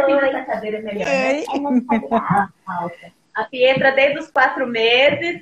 [0.00, 1.44] aqui nessa cadeira melhor, né?
[3.34, 5.40] A Pietra, desde os quatro meses,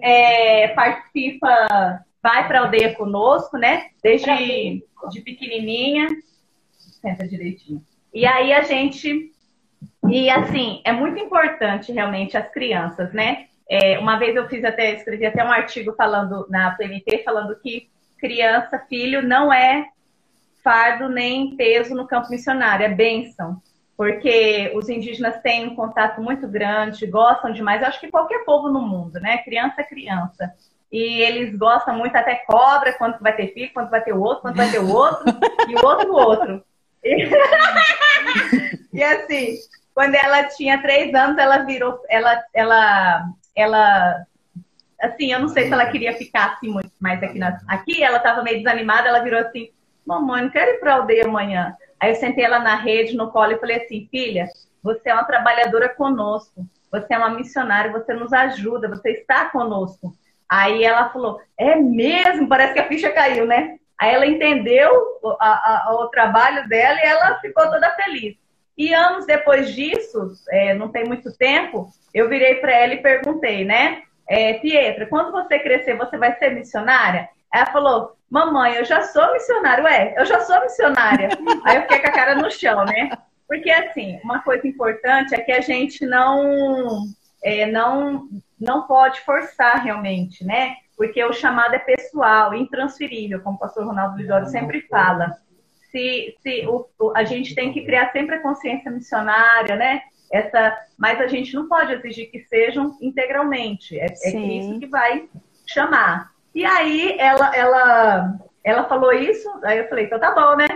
[0.00, 3.88] é, participa, vai para a aldeia conosco, né?
[4.02, 6.08] Desde de pequenininha.
[7.00, 7.82] Senta direitinho.
[8.12, 9.32] E aí a gente.
[10.08, 13.46] E assim, é muito importante realmente as crianças, né?
[13.68, 17.88] É, uma vez eu fiz até, escrevi até um artigo falando na PNT, falando que
[18.18, 19.88] criança, filho, não é
[20.62, 23.62] fardo nem peso no campo missionário, é bênção.
[23.96, 28.80] Porque os indígenas têm um contato muito grande, gostam demais, acho que qualquer povo no
[28.80, 29.38] mundo, né?
[29.38, 30.52] Criança é criança.
[30.90, 34.42] E eles gostam muito, até cobra, quando vai ter filho, quando vai ter o outro,
[34.42, 35.24] quando vai ter o outro,
[35.68, 36.64] e o outro o outro.
[38.92, 39.56] E, assim,
[39.94, 43.24] quando ela tinha três anos, ela virou, ela, ela,
[43.54, 44.26] ela
[45.00, 47.38] assim, eu não sei se ela queria ficar assim muito mais aqui.
[47.38, 47.60] Na...
[47.68, 49.70] Aqui ela estava meio desanimada, ela virou assim,
[50.04, 51.74] mamãe, não quero ir para aldeia amanhã.
[51.98, 54.46] Aí eu sentei ela na rede, no colo, e falei assim, filha,
[54.82, 60.14] você é uma trabalhadora conosco, você é uma missionária, você nos ajuda, você está conosco.
[60.48, 62.48] Aí ela falou, é mesmo?
[62.48, 63.78] Parece que a ficha caiu, né?
[64.00, 64.90] Aí ela entendeu
[65.38, 68.36] a, a, o trabalho dela e ela ficou toda feliz.
[68.76, 73.64] E anos depois disso, é, não tem muito tempo, eu virei para ela e perguntei,
[73.64, 74.02] né?
[74.30, 77.28] é, Pietra, quando você crescer, você vai ser missionária?
[77.52, 79.82] Ela falou, mamãe, eu já sou missionária.
[79.82, 81.30] Ué, eu já sou missionária.
[81.66, 83.10] Aí eu fiquei com a cara no chão, né?
[83.48, 87.02] Porque, assim, uma coisa importante é que a gente não,
[87.42, 88.28] é, não,
[88.60, 90.76] não pode forçar realmente, né?
[91.00, 95.32] Porque o chamado é pessoal, intransferível, como o pastor Ronaldo Lidoro sempre fala.
[95.90, 96.86] Se, se o,
[97.16, 100.02] a gente tem que criar sempre a consciência missionária, né?
[100.30, 103.98] essa, mas a gente não pode exigir que sejam integralmente.
[103.98, 105.26] É, é isso que vai
[105.66, 106.32] chamar.
[106.54, 110.68] E aí ela, ela, ela falou isso, aí eu falei, então tá bom, né?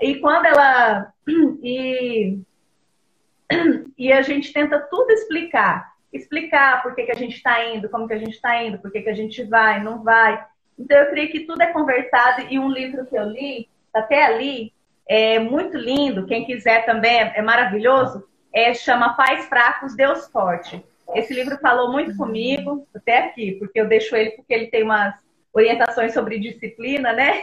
[0.00, 1.12] E quando ela.
[1.62, 2.38] E,
[3.98, 5.95] e a gente tenta tudo explicar.
[6.12, 8.90] Explicar por que, que a gente está indo, como que a gente está indo, por
[8.90, 10.44] que, que a gente vai, não vai.
[10.78, 14.72] Então, eu creio que tudo é conversado e um livro que eu li, até ali,
[15.08, 20.84] é muito lindo, quem quiser também, é maravilhoso, é, chama Pais Fracos, Deus Forte.
[21.14, 25.14] Esse livro falou muito comigo, até aqui, porque eu deixo ele porque ele tem umas
[25.52, 27.42] orientações sobre disciplina, né?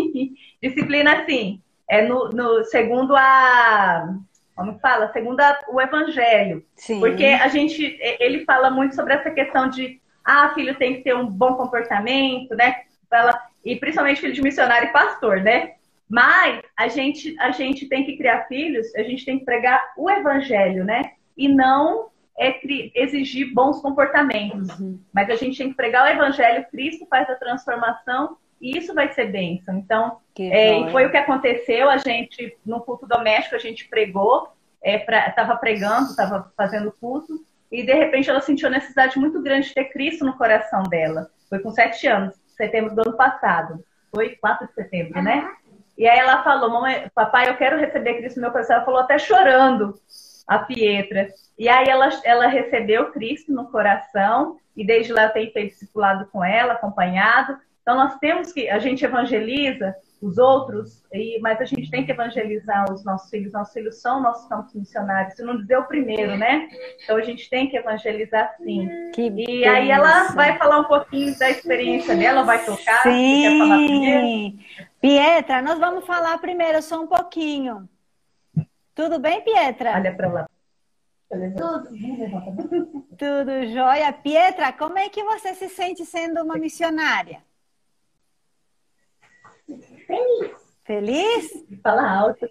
[0.62, 4.16] disciplina, assim, é no, no, segundo a.
[4.60, 5.10] Como fala?
[5.10, 6.62] Segundo a, o Evangelho.
[6.76, 7.00] Sim.
[7.00, 7.98] Porque a gente.
[8.20, 9.98] Ele fala muito sobre essa questão de.
[10.22, 12.82] Ah, filho tem que ter um bom comportamento, né?
[13.08, 15.76] Fala, e principalmente filho de missionário e pastor, né?
[16.06, 20.10] Mas a gente, a gente tem que criar filhos, a gente tem que pregar o
[20.10, 21.12] evangelho, né?
[21.34, 22.60] E não é
[22.94, 24.78] exigir bons comportamentos.
[24.78, 25.00] Uhum.
[25.10, 29.12] Mas a gente tem que pregar o evangelho, Cristo faz a transformação e isso vai
[29.12, 29.76] ser bênção.
[29.78, 31.88] Então, é, foi o que aconteceu.
[31.88, 34.48] A gente, no culto doméstico, a gente pregou,
[34.84, 39.68] estava é, pregando, estava fazendo culto, e de repente ela sentiu a necessidade muito grande
[39.68, 41.30] de ter Cristo no coração dela.
[41.48, 43.84] Foi com sete anos, setembro do ano passado.
[44.12, 45.24] Foi 4 de setembro, uhum.
[45.24, 45.50] né?
[45.96, 48.76] E aí ela falou, mamãe, papai, eu quero receber Cristo no meu coração.
[48.76, 49.94] Ela falou até chorando,
[50.46, 51.28] a Pietra.
[51.58, 56.26] E aí ela, ela recebeu Cristo no coração, e desde lá eu tenho feito discipulado
[56.32, 57.56] com ela, acompanhado.
[57.90, 62.12] Então nós temos que, a gente evangeliza os outros, e, mas a gente tem que
[62.12, 63.52] evangelizar os nossos filhos.
[63.52, 66.68] Nossos filhos são nossos campos missionários, se não dizer o primeiro, né?
[67.02, 68.88] Então a gente tem que evangelizar sim.
[69.12, 69.70] Que e beleza.
[69.72, 73.02] aí ela vai falar um pouquinho da experiência dela, vai tocar.
[73.02, 73.42] Sim.
[73.42, 74.58] Quer falar primeiro?
[75.00, 77.88] Pietra, nós vamos falar primeiro só um pouquinho.
[78.94, 79.94] Tudo bem, Pietra?
[79.96, 80.48] Olha para lá.
[81.28, 81.88] Tudo.
[83.18, 84.12] Tudo jóia.
[84.12, 87.42] Pietra, como é que você se sente sendo uma missionária?
[90.10, 90.50] Feliz.
[90.84, 91.66] Feliz?
[91.82, 92.48] Fala alto.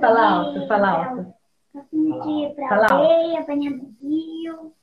[0.00, 1.34] Fala alto, fala alto.
[1.72, 4.74] Pra fala aldeia, banhar no rio.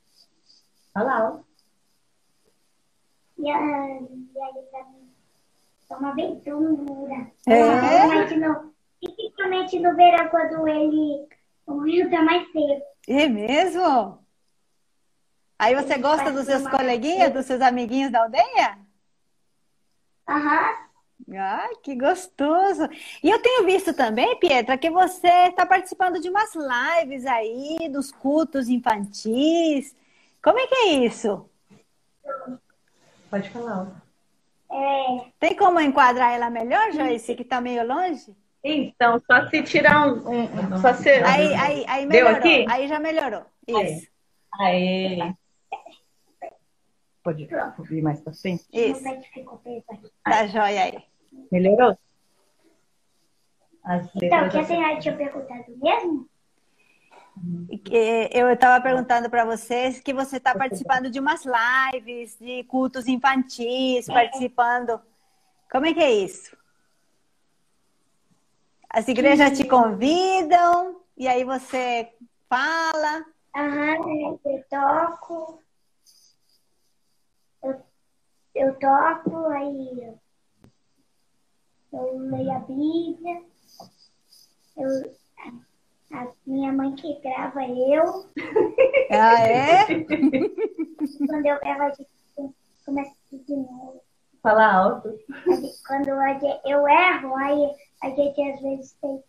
[0.94, 1.46] Fala alto.
[3.38, 5.10] E, a, e aí pra mim
[5.90, 7.32] é uma aventura.
[7.48, 8.36] É?
[8.36, 11.28] No, principalmente no verão, quando ele
[11.66, 12.86] o rio tá mais seco.
[13.08, 14.26] É mesmo?
[15.60, 18.80] Aí você gosta dos seus coleguinhas, dos seus amiguinhos da aldeia?
[20.28, 20.87] Aham.
[21.36, 22.88] Ai, que gostoso!
[23.22, 28.12] E eu tenho visto também, Pietra, que você está participando de umas lives aí, dos
[28.12, 29.94] cultos infantis.
[30.42, 31.50] Como é que é isso?
[33.30, 34.02] Pode falar.
[34.72, 35.32] É...
[35.38, 38.34] Tem como enquadrar ela melhor, Joyce, que está meio longe?
[38.64, 40.44] Então, só se tirar um.
[40.44, 41.10] um só se...
[41.10, 42.34] Aí, aí, aí melhorou.
[42.34, 42.66] Deu aqui?
[42.70, 43.46] Aí já melhorou.
[43.68, 44.08] Isso.
[44.60, 45.22] Aí.
[45.22, 45.34] aí.
[47.22, 47.46] Pode
[47.90, 48.64] vir mais para frente?
[48.72, 49.04] Isso.
[50.24, 51.17] Tá jóia aí.
[51.52, 51.98] Melhorou?
[54.22, 56.30] então, o que a senhora tinha perguntado mesmo?
[58.32, 64.08] Eu estava perguntando para vocês que você está participando de umas lives, de cultos infantis,
[64.08, 65.00] participando.
[65.72, 66.58] Como é que é isso?
[68.90, 72.12] As igrejas te convidam e aí você
[72.50, 73.26] fala.
[73.56, 75.62] Aham, eu toco.
[77.64, 77.82] Eu,
[78.56, 80.18] eu toco, aí
[81.94, 83.42] eu leio a Bíblia,
[84.78, 85.16] eu,
[86.14, 88.26] a minha mãe que grava eu.
[89.10, 89.86] Ah, é?
[89.86, 92.10] Quando eu gravo, a gente
[92.86, 94.02] começa de novo.
[94.44, 95.18] Fala alto.
[95.88, 97.72] Quando eu erro, aí
[98.04, 99.24] a gente às vezes tenta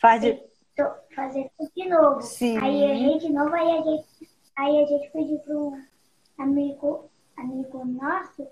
[0.00, 0.24] Faz
[1.14, 2.22] fazer tudo de novo.
[2.22, 2.56] Sim.
[2.58, 5.84] Aí errei de novo, aí a gente, aí a gente pediu para um
[6.38, 8.48] amigo, amigo nosso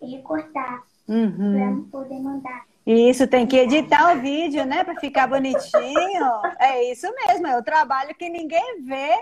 [0.00, 1.88] recortar uhum.
[1.90, 2.64] para poder mandar.
[2.86, 4.82] Isso, tem que editar o vídeo, né?
[4.82, 6.26] Para ficar bonitinho.
[6.58, 9.14] É isso mesmo, é o trabalho que ninguém vê.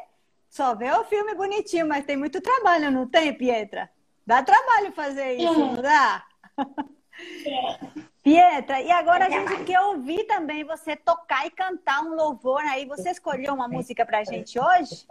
[0.49, 3.91] Só vê o filme bonitinho, mas tem muito trabalho, não tem, Pietra?
[4.25, 5.59] Dá trabalho fazer isso, é.
[5.59, 6.25] não dá?
[7.47, 8.01] É.
[8.23, 12.85] Pietra, e agora a gente quer ouvir também você tocar e cantar um louvor aí.
[12.87, 15.07] Você escolheu uma música pra gente hoje?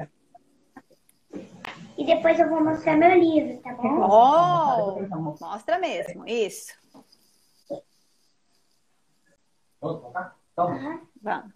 [1.98, 4.02] E depois eu vou mostrar meu livro, tá bom?
[4.02, 6.74] Oh, mostra mesmo, isso.
[10.58, 11.00] Uhum.
[11.22, 11.54] Vamos.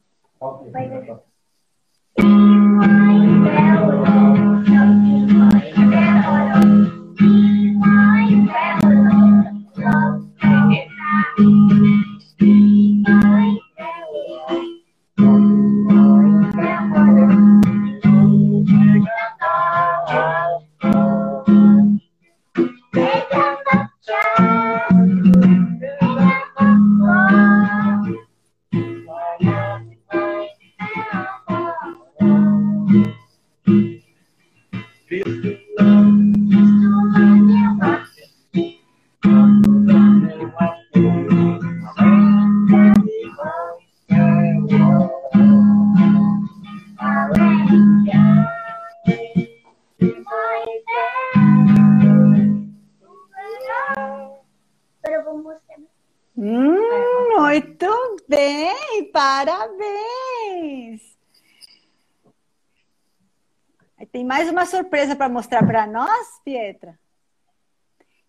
[64.06, 66.98] Tem mais uma surpresa para mostrar para nós, Pietra.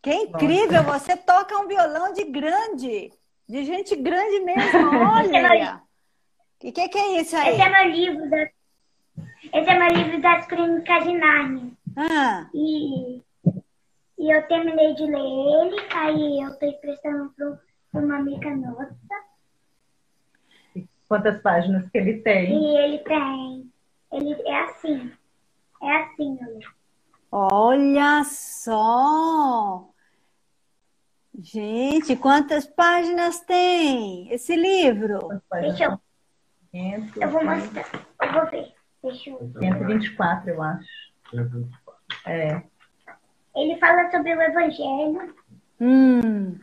[0.02, 0.98] Que incrível, Nossa.
[0.98, 3.12] você toca um violão de grande,
[3.48, 5.82] de gente grande mesmo, olha.
[6.62, 7.54] O que, que, é isso aí?
[7.54, 8.42] Esse é meu livro, da...
[8.42, 11.72] esse é meu livro das Crônicas de Nárnia.
[11.96, 12.48] Ah.
[12.54, 13.22] E,
[14.18, 18.96] e eu terminei de ler ele, aí eu estou emprestando para uma amiga nossa.
[21.08, 22.52] Quantas páginas que ele tem?
[22.52, 23.72] E ele tem.
[24.12, 25.12] Ele é assim.
[25.82, 26.80] É assim, olha.
[27.32, 29.88] Olha só!
[31.38, 35.40] Gente, quantas páginas tem esse livro?
[35.52, 36.00] Deixa eu.
[37.20, 38.06] Eu vou mostrar.
[38.22, 38.74] Eu vou ver.
[39.02, 39.52] Deixa eu.
[39.58, 40.88] 124, eu acho.
[42.26, 42.62] É.
[43.56, 45.34] Ele fala sobre o Evangelho.
[45.80, 46.58] Hum.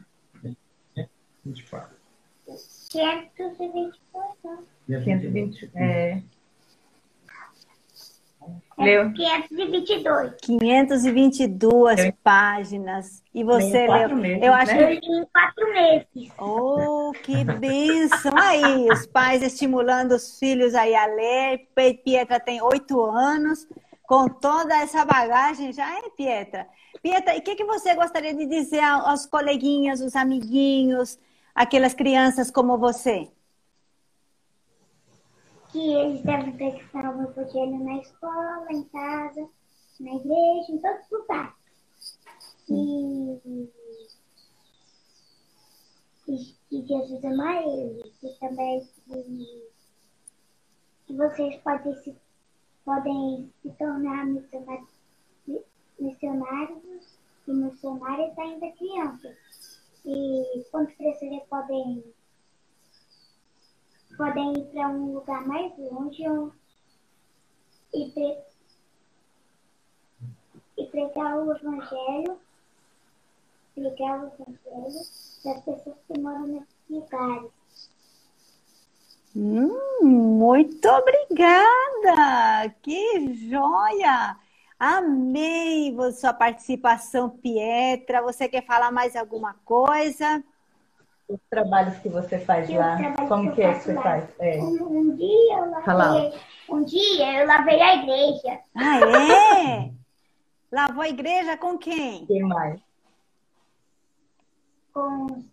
[1.43, 1.95] 24.
[2.91, 4.67] 524.
[4.87, 5.71] 520.
[5.75, 6.21] É.
[8.77, 9.11] Leu?
[9.11, 10.33] 522.
[10.41, 12.13] 522 eu...
[12.23, 13.23] páginas.
[13.33, 14.15] E você leu?
[14.15, 14.95] Meses, eu acho né?
[14.97, 15.11] que...
[15.11, 16.33] em quatro meses.
[16.37, 18.37] Oh, que bênção!
[18.37, 21.67] Aí, os pais estimulando os filhos aí a ler.
[22.03, 23.67] Pietra tem oito anos,
[24.03, 26.67] com toda essa bagagem já, é, Pietra?
[27.01, 31.17] Pietra, e o que, que você gostaria de dizer aos coleguinhas, os amiguinhos,
[31.55, 33.27] aquelas crianças como você?
[35.71, 39.49] Que eles devem praticar o evangelho na escola, em casa,
[39.99, 41.53] na igreja, em todos os lugares.
[42.69, 43.41] E,
[46.27, 48.23] e que Jesus ama eles.
[48.23, 49.69] E também que,
[51.05, 52.15] que vocês podem se,
[52.85, 54.89] podem se tornar missionários,
[55.99, 59.37] missionários e missionárias ainda crianças.
[60.05, 62.03] E quando crescerem podem
[64.17, 66.23] podem ir para um lugar mais longe
[67.93, 68.37] e, pre...
[70.77, 72.39] e pregar o Evangelho,
[73.75, 74.99] pregar o Evangelho
[75.45, 77.51] das pessoas que moram nesses lugares.
[79.35, 82.69] Hum, muito obrigada!
[82.81, 84.35] Que joia!
[84.79, 88.21] Amei sua participação, Pietra.
[88.21, 90.43] Você quer falar mais alguma coisa?
[91.27, 92.97] Os trabalhos que você faz lá,
[93.27, 94.01] como que, que é que você lá.
[94.01, 94.29] faz?
[94.39, 94.59] É.
[94.59, 96.33] Um, um, dia eu lavei,
[96.69, 98.59] um dia eu lavei a igreja.
[98.75, 99.91] Ah, é?
[100.69, 102.25] Lavou a igreja com quem?
[102.25, 102.81] Quem mais?
[104.93, 105.45] Com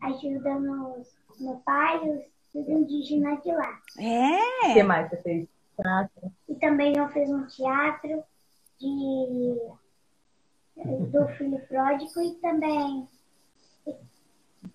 [0.00, 1.04] ajudando
[1.40, 3.80] meu pai e os indígenas de lá.
[3.98, 4.70] É?
[4.70, 5.48] O que mais você fez?
[5.76, 6.32] Teatro.
[6.48, 8.22] E também eu fiz um teatro
[8.78, 9.58] de
[10.76, 13.08] do filho pródigo e também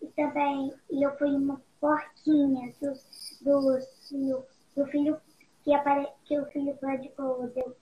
[0.02, 2.94] e também eu fui uma porquinha do,
[3.42, 3.80] do,
[4.12, 4.46] do,
[4.76, 5.18] do filho
[5.64, 7.76] que, apare, que o filho pródigo deu,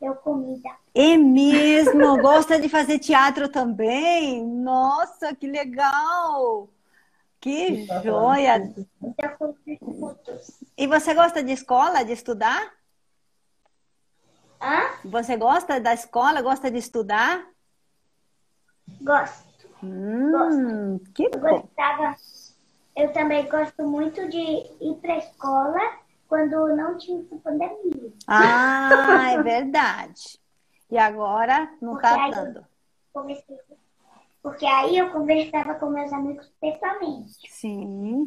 [0.00, 0.70] deu comida.
[0.94, 2.18] É mesmo?
[2.20, 4.44] Gosta de fazer teatro também?
[4.44, 6.68] Nossa, que legal!
[7.40, 8.74] Que joia!
[10.76, 12.72] E você gosta de escola, de estudar?
[14.60, 14.98] Hã?
[15.04, 17.46] Você gosta da escola, gosta de estudar?
[19.00, 19.47] Gosto.
[19.82, 22.16] Hum, que eu gostava.
[22.96, 25.80] Eu também gosto muito de ir para a escola
[26.28, 28.12] quando não tinha pandemia.
[28.26, 30.38] Ah, é verdade.
[30.90, 32.66] E agora não está dando.
[33.12, 33.58] Comecei,
[34.42, 37.34] porque aí eu conversava com meus amigos pessoalmente.
[37.48, 38.26] Sim.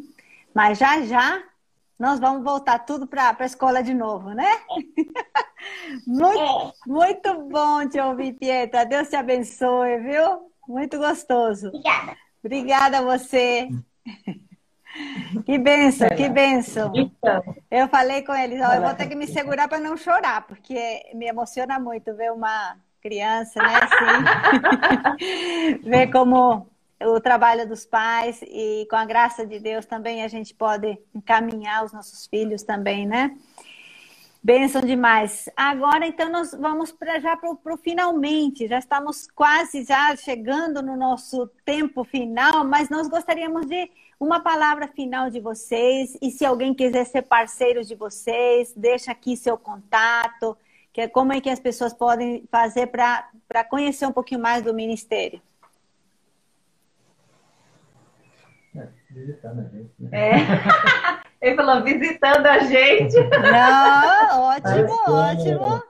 [0.54, 1.42] Mas já já
[1.98, 4.44] nós vamos voltar tudo para a escola de novo, né?
[4.46, 5.02] É.
[6.06, 6.72] muito, é.
[6.86, 8.84] muito bom te ouvir, Pietra.
[8.84, 10.51] Deus te abençoe, viu?
[10.66, 11.68] Muito gostoso.
[11.68, 12.16] Obrigada.
[12.44, 13.68] Obrigada a você.
[15.46, 16.92] Que benção, que benção.
[16.94, 17.42] Então.
[17.70, 21.02] Eu falei com eles, ó, eu vou ter que me segurar para não chorar, porque
[21.14, 26.68] me emociona muito ver uma criança, né, assim, ver como
[27.00, 31.84] o trabalho dos pais e com a graça de Deus também a gente pode encaminhar
[31.84, 33.36] os nossos filhos também, né?
[34.44, 35.48] Benção demais.
[35.56, 38.66] Agora, então, nós vamos pra, já para o finalmente.
[38.66, 43.88] Já estamos quase já chegando no nosso tempo final, mas nós gostaríamos de
[44.18, 46.18] uma palavra final de vocês.
[46.20, 50.58] E se alguém quiser ser parceiro de vocês, deixa aqui seu contato.
[50.92, 54.74] Que é como é que as pessoas podem fazer para conhecer um pouquinho mais do
[54.74, 55.40] ministério.
[58.74, 59.92] É, a gente.
[60.00, 60.10] Né?
[60.10, 61.22] É.
[61.42, 63.16] Ele falou visitando a gente.
[63.42, 65.82] Não, ótimo, ótimo.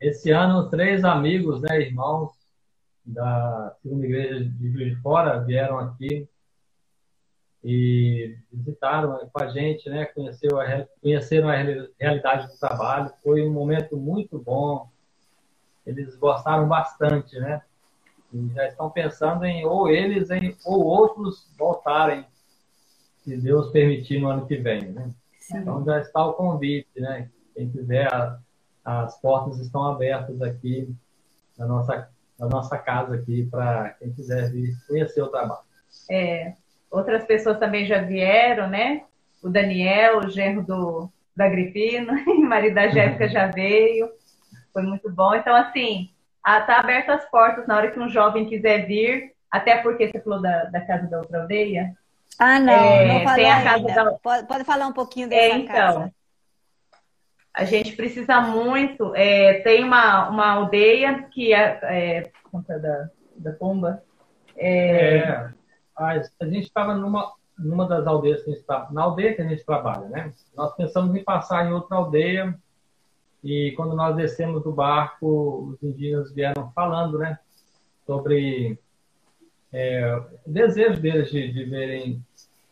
[0.00, 2.32] Esse ano, três amigos, né, irmãos
[3.04, 6.26] da segunda igreja de Juiz de Fora vieram aqui
[7.62, 10.06] e visitaram com a gente, né?
[10.06, 11.56] Conheceu a, conheceram a
[12.00, 13.12] realidade do trabalho.
[13.22, 14.88] Foi um momento muito bom.
[15.86, 17.62] Eles gostaram bastante, né?
[18.32, 22.26] E já estão pensando em ou eles em, ou outros voltarem,
[23.26, 25.10] se Deus permitir no ano que vem, né?
[25.52, 27.28] Então já está o convite, né?
[27.54, 28.08] Quem quiser,
[28.84, 30.94] as portas estão abertas aqui
[31.58, 32.08] na nossa,
[32.38, 35.66] na nossa casa aqui para quem quiser vir conhecer o trabalho.
[36.08, 36.54] É,
[36.88, 39.02] outras pessoas também já vieram, né?
[39.42, 44.08] O Daniel, o genro do, da Agripino, o marido da Jéssica já veio.
[44.72, 45.34] Foi muito bom.
[45.34, 46.10] Então, assim,
[46.44, 50.40] tá aberto as portas na hora que um jovem quiser vir, até porque você falou
[50.40, 51.92] da, da casa da outra aldeia.
[52.38, 54.12] Ah, não, é, não falou tem a casa da...
[54.12, 56.14] pode, pode, falar um pouquinho dessa é, então, casa.
[57.54, 59.14] A gente precisa muito.
[59.14, 64.02] É, tem uma, uma aldeia que é, é conta da, da pomba.
[64.56, 65.50] É, é
[65.96, 69.40] a, a gente estava numa, numa das aldeias que a gente está, na aldeia que
[69.40, 70.32] a gente trabalha, né?
[70.54, 72.54] Nós pensamos em passar em outra aldeia
[73.42, 77.38] e quando nós descemos do barco, os indígenas vieram falando, né?
[78.04, 78.78] Sobre
[79.76, 80.16] é,
[80.46, 82.24] o desejo deles de, de verem,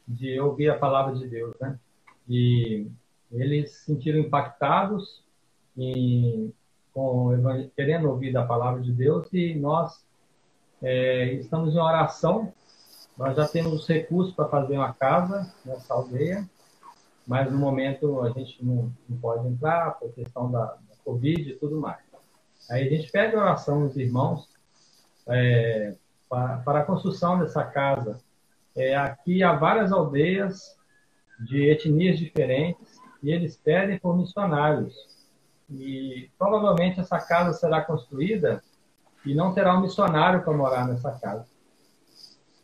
[0.07, 1.79] de ouvir a palavra de Deus, né?
[2.29, 2.87] E
[3.31, 5.23] eles se sentiram impactados
[5.77, 6.53] em,
[6.93, 7.31] com,
[7.77, 10.05] querendo ouvir a palavra de Deus e nós
[10.83, 12.53] é, estamos em oração
[13.17, 16.49] nós já temos os recursos para fazer uma casa nessa aldeia,
[17.27, 21.57] mas no momento a gente não, não pode entrar por questão da, da, Covid e
[21.57, 22.03] tudo mais.
[22.71, 24.49] Aí a gente pede oração aos irmãos
[25.29, 25.95] é,
[26.29, 28.19] para, para, a construção dessa casa.
[28.77, 30.77] É, aqui há várias aldeias
[31.41, 34.95] de etnias diferentes e eles pedem por missionários.
[35.71, 38.63] E provavelmente essa casa será construída
[39.25, 41.47] e não terá um missionário para morar nessa casa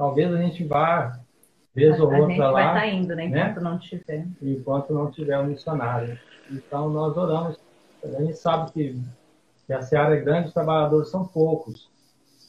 [0.01, 1.21] talvez a gente vá
[1.75, 2.53] vez ou outra lá.
[2.53, 3.27] vai estar tá indo, né?
[3.27, 3.63] Enquanto né?
[3.63, 4.27] não tiver.
[4.41, 6.19] Enquanto não tiver um missionário.
[6.51, 7.59] Então nós oramos.
[8.03, 8.99] A gente sabe que,
[9.67, 11.91] que a seara é grande, os trabalhadores são poucos.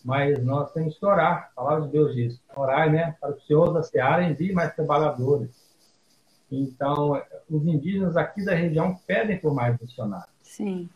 [0.03, 1.51] Mas nós temos que orar.
[1.51, 2.41] A palavra de Deus diz.
[2.55, 3.15] Orar, né?
[3.19, 5.49] Para o Senhor da seara envie mais trabalhadores.
[6.51, 10.29] Então, os indígenas aqui da região pedem por mais missionários.
[10.43, 10.89] Sim.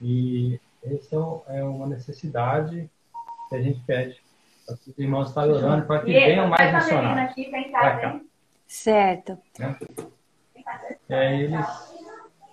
[0.00, 1.16] E essa
[1.48, 2.88] é, é uma necessidade
[3.48, 4.22] que a gente pede
[4.68, 7.30] os irmãos estão orando para que venham mais missionários.
[7.30, 8.20] Aqui, vem cá.
[8.66, 9.38] Certo.
[11.08, 11.66] É, eles,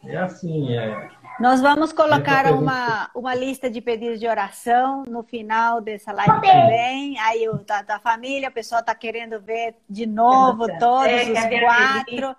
[0.04, 1.10] é assim, é,
[1.40, 7.18] nós vamos colocar uma, uma lista de pedidos de oração no final dessa live também.
[7.20, 11.62] Aí o, da, da família, o pessoal está querendo ver de novo todos é, os
[11.62, 12.36] quatro.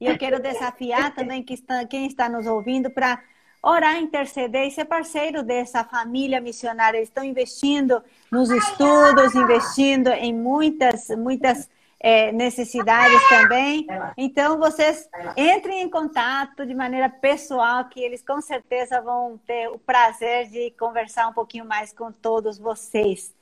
[0.00, 3.20] E eu quero desafiar também que está, quem está nos ouvindo para
[3.60, 6.98] orar, interceder e ser parceiro dessa família missionária.
[6.98, 11.68] Eles estão investindo nos estudos, investindo em muitas, muitas
[12.04, 13.86] é, necessidades também.
[14.14, 19.78] Então, vocês entrem em contato de maneira pessoal, que eles com certeza vão ter o
[19.78, 23.34] prazer de conversar um pouquinho mais com todos vocês.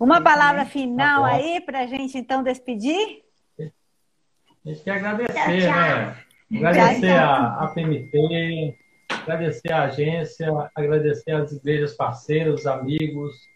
[0.00, 3.22] Uma palavra final tá aí para a gente então despedir?
[3.60, 6.16] A gente quer agradecer, né?
[6.56, 8.78] Agradecer a, a PMT,
[9.10, 13.46] agradecer a agência, agradecer as igrejas parceiras, amigos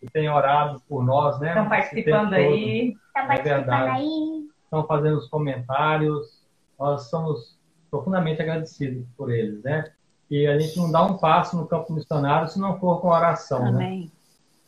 [0.00, 1.48] que têm orado por nós, né?
[1.48, 2.88] Estão participando aí.
[2.88, 4.48] Estão é participando aí.
[4.64, 6.44] Estão fazendo os comentários.
[6.78, 7.58] Nós somos
[7.90, 9.90] profundamente agradecidos por eles, né?
[10.30, 13.62] E a gente não dá um passo no campo missionário se não for com oração,
[13.64, 13.68] né?
[13.68, 14.00] Amém.
[14.00, 14.10] né?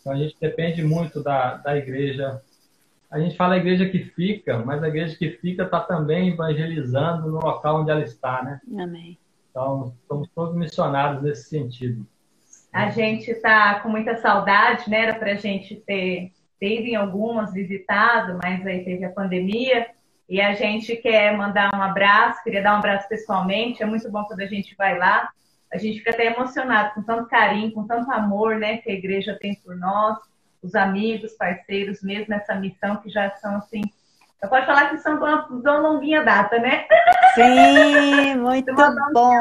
[0.01, 2.41] Então a gente depende muito da, da igreja.
[3.11, 7.31] A gente fala a igreja que fica, mas a igreja que fica está também evangelizando
[7.31, 8.61] no local onde ela está, né?
[8.79, 9.19] Amém.
[9.51, 12.07] Então, somos todos missionários nesse sentido.
[12.73, 15.03] A gente está com muita saudade, né?
[15.03, 19.89] Era para a gente ter, ter ido em algumas, visitado, mas aí teve a pandemia.
[20.29, 23.83] E a gente quer mandar um abraço, queria dar um abraço pessoalmente.
[23.83, 25.29] É muito bom quando a gente vai lá.
[25.73, 28.79] A gente fica até emocionado com tanto carinho, com tanto amor, né?
[28.79, 30.19] Que a igreja tem por nós,
[30.63, 33.83] os amigos, parceiros, mesmo nessa missão que já são assim
[34.41, 36.87] eu posso falar que são de uma, de uma longuinha data, né?
[37.35, 38.73] Sim, muito
[39.13, 39.41] bom.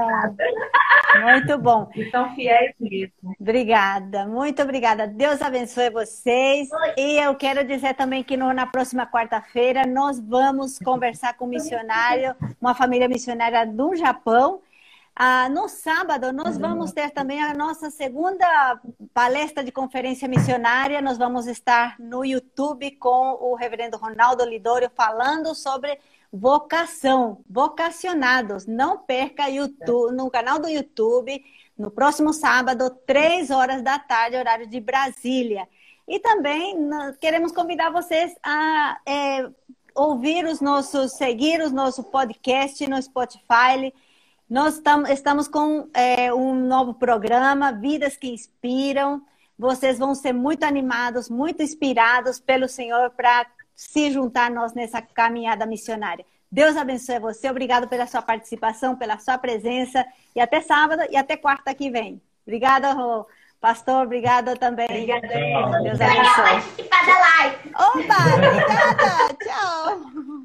[1.22, 1.90] Muito bom.
[1.96, 3.36] E são fiéis mesmo.
[3.40, 5.08] Obrigada, muito obrigada.
[5.08, 6.70] Deus abençoe vocês.
[6.72, 6.94] Oi.
[6.98, 11.50] E eu quero dizer também que no, na próxima quarta-feira nós vamos conversar com um
[11.50, 14.62] missionário, uma família missionária do Japão,
[15.20, 18.80] ah, no sábado, nós vamos ter também a nossa segunda
[19.16, 21.02] palestra de conferência missionária.
[21.02, 25.98] Nós vamos estar no YouTube com o reverendo Ronaldo Lidório falando sobre
[26.32, 28.66] vocação, vocacionados.
[28.66, 31.44] Não perca YouTube, no canal do YouTube,
[31.78, 35.68] no próximo sábado, três horas da tarde, horário de Brasília.
[36.08, 36.78] E também
[37.20, 39.50] queremos convidar vocês a é,
[39.94, 43.94] ouvir os nossos, seguir o nosso podcast no Spotify.
[44.50, 49.22] Nós tam, estamos com é, um novo programa, Vidas que Inspiram.
[49.60, 53.46] Vocês vão ser muito animados, muito inspirados pelo Senhor para
[53.78, 56.26] se juntar nós nessa caminhada missionária.
[56.52, 57.48] Deus abençoe você.
[57.48, 60.04] Obrigado pela sua participação, pela sua presença.
[60.36, 62.20] E até sábado e até quarta que vem.
[62.46, 63.28] Obrigada, Rô.
[63.62, 64.88] Pastor, obrigada também.
[64.90, 65.28] Obrigada.
[65.84, 66.44] Deus abençoe.
[66.44, 67.58] participar da live.
[67.76, 69.38] Opa, obrigada.
[69.44, 70.24] Tchau.